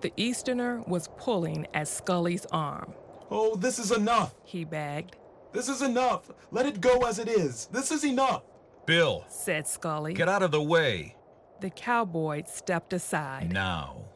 The 0.00 0.14
Easterner 0.16 0.82
was 0.86 1.10
pulling 1.18 1.66
at 1.74 1.88
Scully's 1.88 2.46
arm. 2.50 2.94
Oh, 3.30 3.54
this 3.56 3.78
is 3.78 3.92
enough! 3.92 4.34
He 4.44 4.64
begged, 4.64 5.16
This 5.52 5.68
is 5.68 5.82
enough! 5.82 6.30
Let 6.50 6.64
it 6.64 6.80
go 6.80 7.00
as 7.00 7.18
it 7.18 7.28
is! 7.28 7.66
This 7.70 7.92
is 7.92 8.02
enough! 8.02 8.44
Bill, 8.86 9.26
said 9.28 9.68
Scully. 9.68 10.14
get 10.14 10.26
out 10.30 10.42
of 10.42 10.52
the 10.52 10.62
way. 10.62 11.14
The 11.60 11.68
cowboy 11.68 12.44
stepped 12.46 12.94
aside. 12.94 13.52
Now. 13.52 14.06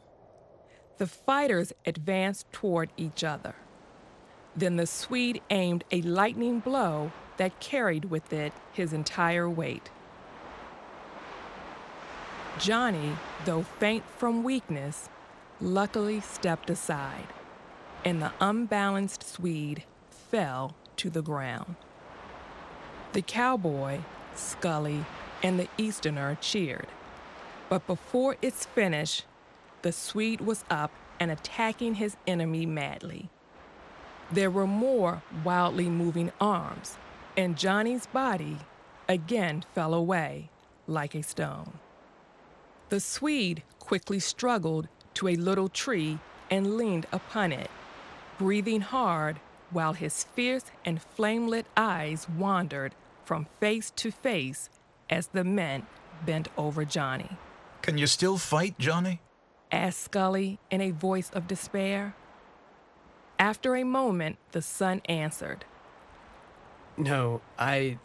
The 0.97 1.05
fighters 1.05 1.71
advanced 1.85 2.51
toward 2.51 2.89
each 2.97 3.23
other. 3.23 3.53
Then 4.55 4.75
the 4.75 4.85
Swede 4.85 5.41
aimed 5.49 5.83
a 5.91 6.01
lightning 6.01 6.59
blow 6.59 7.11
that 7.37 7.59
carried 7.59 8.05
with 8.05 8.31
it 8.31 8.53
his 8.71 8.93
entire 8.93 9.49
weight. 9.49 9.89
Johnny, 12.59 13.17
though 13.45 13.63
faint 13.63 14.03
from 14.17 14.43
weakness, 14.43 15.09
luckily 15.59 16.19
stepped 16.21 16.69
aside, 16.69 17.27
and 18.05 18.21
the 18.21 18.31
unbalanced 18.39 19.23
Swede 19.23 19.83
fell 20.09 20.75
to 20.97 21.09
the 21.09 21.23
ground. 21.23 21.75
The 23.13 23.23
cowboy, 23.23 24.01
Scully, 24.35 25.05
and 25.41 25.59
the 25.59 25.67
Easterner 25.77 26.37
cheered. 26.41 26.87
But 27.69 27.87
before 27.87 28.37
its 28.41 28.65
finish, 28.65 29.23
the 29.81 29.91
Swede 29.91 30.41
was 30.41 30.63
up 30.69 30.91
and 31.19 31.31
attacking 31.31 31.95
his 31.95 32.17
enemy 32.27 32.65
madly. 32.65 33.29
There 34.33 34.49
were 34.49 34.65
more 34.65 35.21
wildly 35.43 35.89
moving 35.89 36.31
arms, 36.41 36.97
and 37.37 37.55
Johnny's 37.55 38.07
body 38.07 38.57
again 39.07 39.63
fell 39.75 39.93
away 39.93 40.49
like 40.87 41.13
a 41.13 41.21
stone. 41.21 41.73
The 42.89 42.99
Swede 42.99 43.61
quickly 43.77 44.19
struggled 44.19 44.87
to 45.13 45.27
a 45.27 45.35
little 45.35 45.69
tree 45.69 46.17
and 46.49 46.77
leaned 46.77 47.05
upon 47.11 47.51
it, 47.51 47.69
breathing 48.39 48.81
hard 48.81 49.39
while 49.69 49.93
his 49.93 50.23
fierce 50.23 50.65
and 50.83 50.99
flame 50.99 51.47
lit 51.47 51.67
eyes 51.77 52.27
wandered 52.27 52.95
from 53.25 53.45
face 53.59 53.91
to 53.97 54.09
face 54.09 54.71
as 55.11 55.27
the 55.27 55.43
men 55.43 55.85
bent 56.25 56.47
over 56.57 56.85
Johnny. 56.85 57.37
Can 57.83 57.99
you 57.99 58.07
still 58.07 58.39
fight, 58.39 58.79
Johnny? 58.79 59.21
asked 59.71 60.05
Scully 60.05 60.57
in 60.71 60.81
a 60.81 60.89
voice 60.89 61.29
of 61.33 61.47
despair. 61.47 62.15
After 63.43 63.75
a 63.75 63.83
moment, 63.83 64.37
the 64.53 64.61
son 64.61 65.01
answered, 65.03 65.65
No, 66.95 67.41
I 67.59 67.97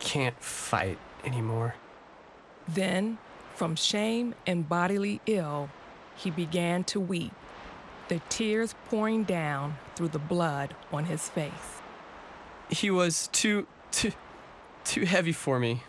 can't 0.00 0.38
fight 0.38 0.98
anymore. 1.24 1.76
Then, 2.68 3.16
from 3.54 3.74
shame 3.74 4.34
and 4.46 4.68
bodily 4.68 5.22
ill, 5.24 5.70
he 6.14 6.30
began 6.30 6.84
to 6.92 7.00
weep, 7.00 7.32
the 8.08 8.20
tears 8.28 8.74
pouring 8.90 9.24
down 9.24 9.78
through 9.96 10.08
the 10.08 10.18
blood 10.18 10.74
on 10.92 11.06
his 11.06 11.30
face. 11.30 11.80
He 12.68 12.90
was 12.90 13.28
too, 13.28 13.66
too, 13.90 14.12
too 14.84 15.06
heavy 15.06 15.32
for 15.32 15.58
me. 15.58 15.84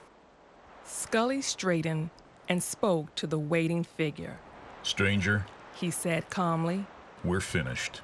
Scully 0.85 1.41
straightened 1.41 2.09
and 2.47 2.63
spoke 2.63 3.13
to 3.15 3.27
the 3.27 3.37
waiting 3.37 3.83
figure. 3.83 4.37
Stranger, 4.81 5.45
He 5.75 5.91
said 5.91 6.29
calmly. 6.29 6.85
we're 7.21 7.41
finished. 7.41 7.99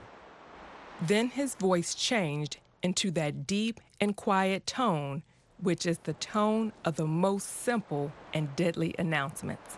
Then 1.02 1.30
his 1.30 1.56
voice 1.56 1.94
changed 1.94 2.58
into 2.82 3.12
that 3.12 3.46
deep 3.46 3.80
and 4.00 4.16
quiet 4.16 4.66
tone, 4.66 5.24
which 5.62 5.86
is 5.86 6.00
the 6.00 6.14
tone 6.14 6.72
of 6.84 6.96
the 6.96 7.08
most 7.08 7.48
simple 7.64 8.12
and 8.34 8.56
deadly 8.56 8.96
announcements. 8.98 9.78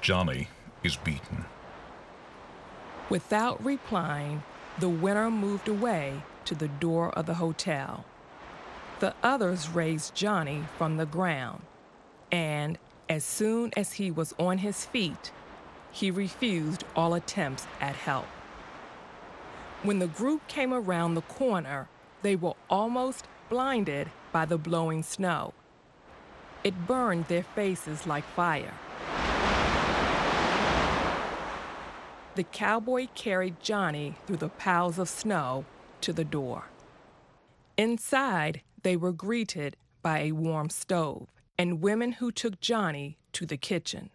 Johnny 0.00 0.48
is 0.82 0.96
beaten. 0.96 1.44
Without 3.08 3.62
replying, 3.64 4.42
the 4.78 4.88
winner 4.88 5.30
moved 5.30 5.68
away 5.68 6.22
to 6.44 6.54
the 6.54 6.68
door 6.68 7.10
of 7.10 7.26
the 7.26 7.34
hotel. 7.34 8.04
The 9.00 9.14
others 9.22 9.68
raised 9.68 10.14
Johnny 10.14 10.64
from 10.78 10.96
the 10.96 11.06
ground, 11.06 11.62
and 12.30 12.78
as 13.08 13.24
soon 13.24 13.72
as 13.76 13.94
he 13.94 14.10
was 14.10 14.34
on 14.38 14.58
his 14.58 14.84
feet, 14.84 15.32
he 15.90 16.10
refused 16.10 16.84
all 16.94 17.14
attempts 17.14 17.66
at 17.80 17.96
help. 17.96 18.26
When 19.82 19.98
the 19.98 20.06
group 20.06 20.46
came 20.46 20.74
around 20.74 21.14
the 21.14 21.22
corner, 21.22 21.88
they 22.20 22.36
were 22.36 22.54
almost 22.68 23.26
blinded 23.48 24.10
by 24.30 24.44
the 24.44 24.58
blowing 24.58 25.02
snow. 25.02 25.54
It 26.62 26.86
burned 26.86 27.28
their 27.28 27.42
faces 27.42 28.06
like 28.06 28.24
fire. 28.24 28.74
The 32.34 32.44
cowboy 32.44 33.08
carried 33.14 33.60
Johnny 33.60 34.16
through 34.26 34.36
the 34.36 34.50
piles 34.50 34.98
of 34.98 35.08
snow 35.08 35.64
to 36.02 36.12
the 36.12 36.24
door. 36.24 36.64
Inside, 37.78 38.60
they 38.82 38.96
were 38.96 39.12
greeted 39.12 39.76
by 40.02 40.20
a 40.20 40.32
warm 40.32 40.68
stove 40.68 41.28
and 41.56 41.80
women 41.80 42.12
who 42.12 42.30
took 42.30 42.60
Johnny 42.60 43.16
to 43.32 43.46
the 43.46 43.56
kitchen. 43.56 44.10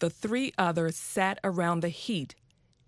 The 0.00 0.10
three 0.10 0.52
others 0.58 0.96
sat 0.96 1.38
around 1.44 1.80
the 1.80 1.88
heat, 1.88 2.34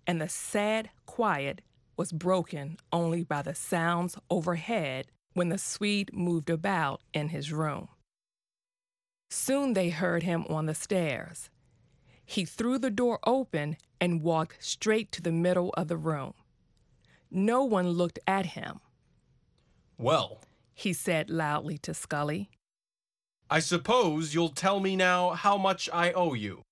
and 0.07 0.21
the 0.21 0.29
sad 0.29 0.89
quiet 1.05 1.61
was 1.97 2.11
broken 2.11 2.77
only 2.91 3.23
by 3.23 3.41
the 3.41 3.53
sounds 3.53 4.17
overhead 4.29 5.07
when 5.33 5.49
the 5.49 5.57
Swede 5.57 6.11
moved 6.13 6.49
about 6.49 7.01
in 7.13 7.29
his 7.29 7.51
room. 7.51 7.89
Soon 9.29 9.73
they 9.73 9.89
heard 9.89 10.23
him 10.23 10.45
on 10.49 10.65
the 10.65 10.73
stairs. 10.73 11.49
He 12.25 12.45
threw 12.45 12.77
the 12.77 12.89
door 12.89 13.19
open 13.25 13.77
and 13.99 14.23
walked 14.23 14.63
straight 14.63 15.11
to 15.13 15.21
the 15.21 15.31
middle 15.31 15.73
of 15.75 15.89
the 15.89 15.97
room. 15.97 16.33
No 17.29 17.63
one 17.63 17.89
looked 17.89 18.19
at 18.25 18.47
him, 18.47 18.79
Well, 19.97 20.41
he 20.73 20.93
said 20.93 21.29
loudly 21.29 21.77
to 21.79 21.93
Scully. 21.93 22.49
I 23.49 23.59
suppose 23.59 24.33
you'll 24.33 24.49
tell 24.49 24.79
me 24.79 24.95
now 24.95 25.31
how 25.31 25.57
much 25.57 25.89
I 25.91 26.11
owe 26.11 26.33
you. 26.33 26.63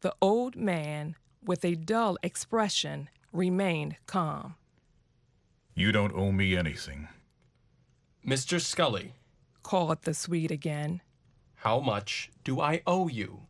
The 0.00 0.14
old 0.20 0.54
man, 0.56 1.16
with 1.44 1.64
a 1.64 1.74
dull 1.74 2.18
expression, 2.22 3.08
remained 3.32 3.96
calm. 4.06 4.54
You 5.74 5.92
don't 5.92 6.14
owe 6.14 6.32
me 6.32 6.56
anything. 6.56 7.08
Mr. 8.26 8.60
Scully, 8.60 9.14
Called 9.62 10.02
the 10.02 10.14
Swede 10.14 10.50
again. 10.50 11.02
how 11.56 11.80
much 11.80 12.30
do 12.44 12.60
I 12.60 12.82
owe 12.86 13.08
you? 13.08 13.42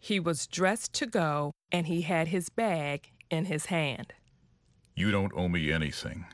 He 0.00 0.20
was 0.20 0.46
dressed 0.46 0.92
to 0.94 1.06
go, 1.06 1.52
and 1.72 1.86
he 1.86 2.02
had 2.02 2.28
his 2.28 2.48
bag 2.48 3.10
in 3.30 3.44
his 3.46 3.66
hand. 3.66 4.12
You 4.94 5.10
don't 5.10 5.32
owe 5.36 5.48
me 5.48 5.70
anything. 5.72 6.24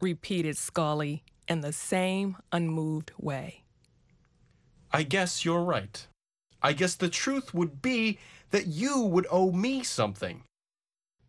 Repeated 0.00 0.56
Scully 0.56 1.24
in 1.48 1.60
the 1.60 1.72
same 1.72 2.36
unmoved 2.52 3.12
way. 3.18 3.62
I 4.92 5.02
guess 5.04 5.44
you're 5.44 5.62
right. 5.64 6.06
I 6.62 6.72
guess 6.72 6.94
the 6.94 7.08
truth 7.08 7.52
would 7.54 7.80
be 7.82 8.18
that 8.54 8.68
you 8.68 9.00
would 9.00 9.26
owe 9.32 9.50
me 9.50 9.82
something. 9.82 10.44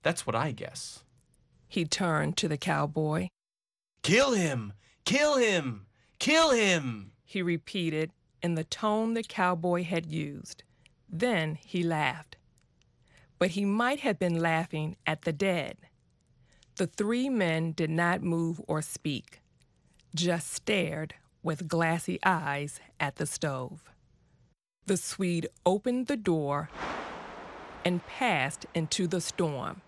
That's 0.04 0.28
what 0.28 0.36
I 0.36 0.52
guess. 0.52 1.04
He 1.68 1.84
turned 1.84 2.38
to 2.38 2.48
the 2.48 2.56
cowboy. 2.56 3.30
Kill 4.04 4.34
him! 4.34 4.74
Kill 5.06 5.38
him! 5.38 5.88
Kill 6.20 6.52
him! 6.52 7.14
He 7.24 7.42
repeated 7.42 8.12
in 8.44 8.54
the 8.54 8.64
tone 8.64 9.16
the 9.16 9.24
cowboy 9.24 9.86
had 9.86 10.06
used. 10.06 10.62
Then 11.10 11.56
he 11.56 11.82
laughed. 11.82 12.36
But 13.40 13.52
he 13.52 13.66
might 13.66 14.02
have 14.02 14.20
been 14.20 14.40
laughing 14.40 14.96
at 15.08 15.24
the 15.24 15.34
dead. 15.34 15.78
The 16.76 16.86
three 16.86 17.28
men 17.28 17.72
did 17.72 17.90
not 17.90 18.22
move 18.22 18.62
or 18.68 18.84
speak, 18.84 19.42
just 20.14 20.54
stared 20.54 21.16
with 21.42 21.68
glassy 21.68 22.20
eyes 22.24 22.80
at 23.00 23.16
the 23.16 23.26
stove. 23.26 23.82
The 24.86 24.98
Swede 24.98 25.48
opened 25.66 26.06
the 26.06 26.18
door 26.18 26.70
and 27.86 28.06
passed 28.08 28.66
into 28.74 29.08
the 29.08 29.22
storm, 29.22 29.82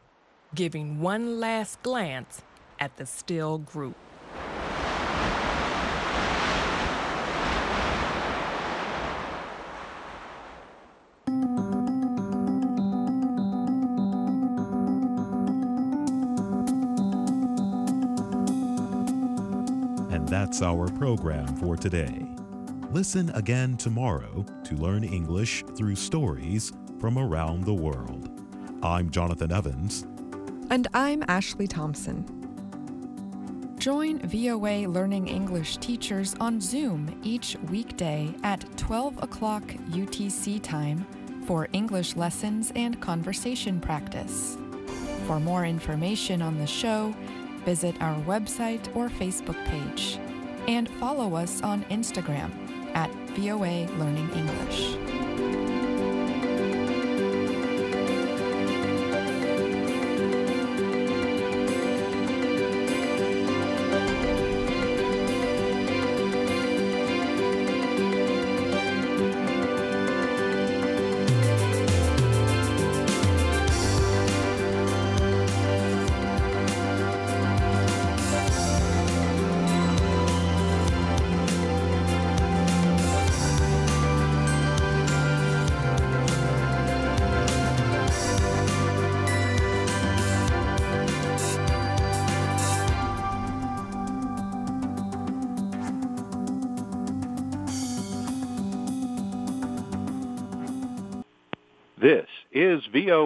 giving 0.53 1.01
one 1.01 1.39
last 1.39 1.81
glance 1.81 2.43
at 2.79 2.95
the 2.97 3.05
still 3.07 3.57
group. 3.57 3.95
And 20.11 20.29
that's 20.29 20.61
our 20.61 20.87
program 20.87 21.47
for 21.57 21.75
today. 21.75 22.27
Listen 22.91 23.31
again 23.31 23.75
tomorrow 23.75 24.45
to 24.63 24.75
learn 24.75 25.03
English 25.03 25.63
through 25.75 25.95
stories 25.95 26.71
from 26.99 27.17
around 27.17 27.63
the 27.63 27.73
world. 27.73 28.29
I'm 28.81 29.09
Jonathan 29.09 29.51
Evans. 29.51 30.05
And 30.69 30.87
I'm 30.93 31.23
Ashley 31.27 31.67
Thompson. 31.67 32.25
Join 33.77 34.19
VOA 34.19 34.87
Learning 34.87 35.27
English 35.27 35.77
teachers 35.77 36.35
on 36.39 36.59
Zoom 36.59 37.19
each 37.23 37.55
weekday 37.69 38.33
at 38.43 38.65
12 38.77 39.21
o'clock 39.23 39.63
UTC 39.91 40.61
time 40.61 41.05
for 41.45 41.69
English 41.73 42.15
lessons 42.15 42.71
and 42.75 42.99
conversation 42.99 43.79
practice. 43.79 44.57
For 45.27 45.39
more 45.39 45.65
information 45.65 46.41
on 46.41 46.57
the 46.57 46.67
show, 46.67 47.13
visit 47.65 47.95
our 48.01 48.19
website 48.23 48.93
or 48.95 49.09
Facebook 49.09 49.63
page 49.65 50.19
and 50.67 50.89
follow 50.99 51.35
us 51.35 51.61
on 51.61 51.83
Instagram 51.85 52.51
at 52.95 53.11
VOA 53.35 53.85
Learning 53.97 54.29
English. 54.31 55.36
VOA 102.97 103.15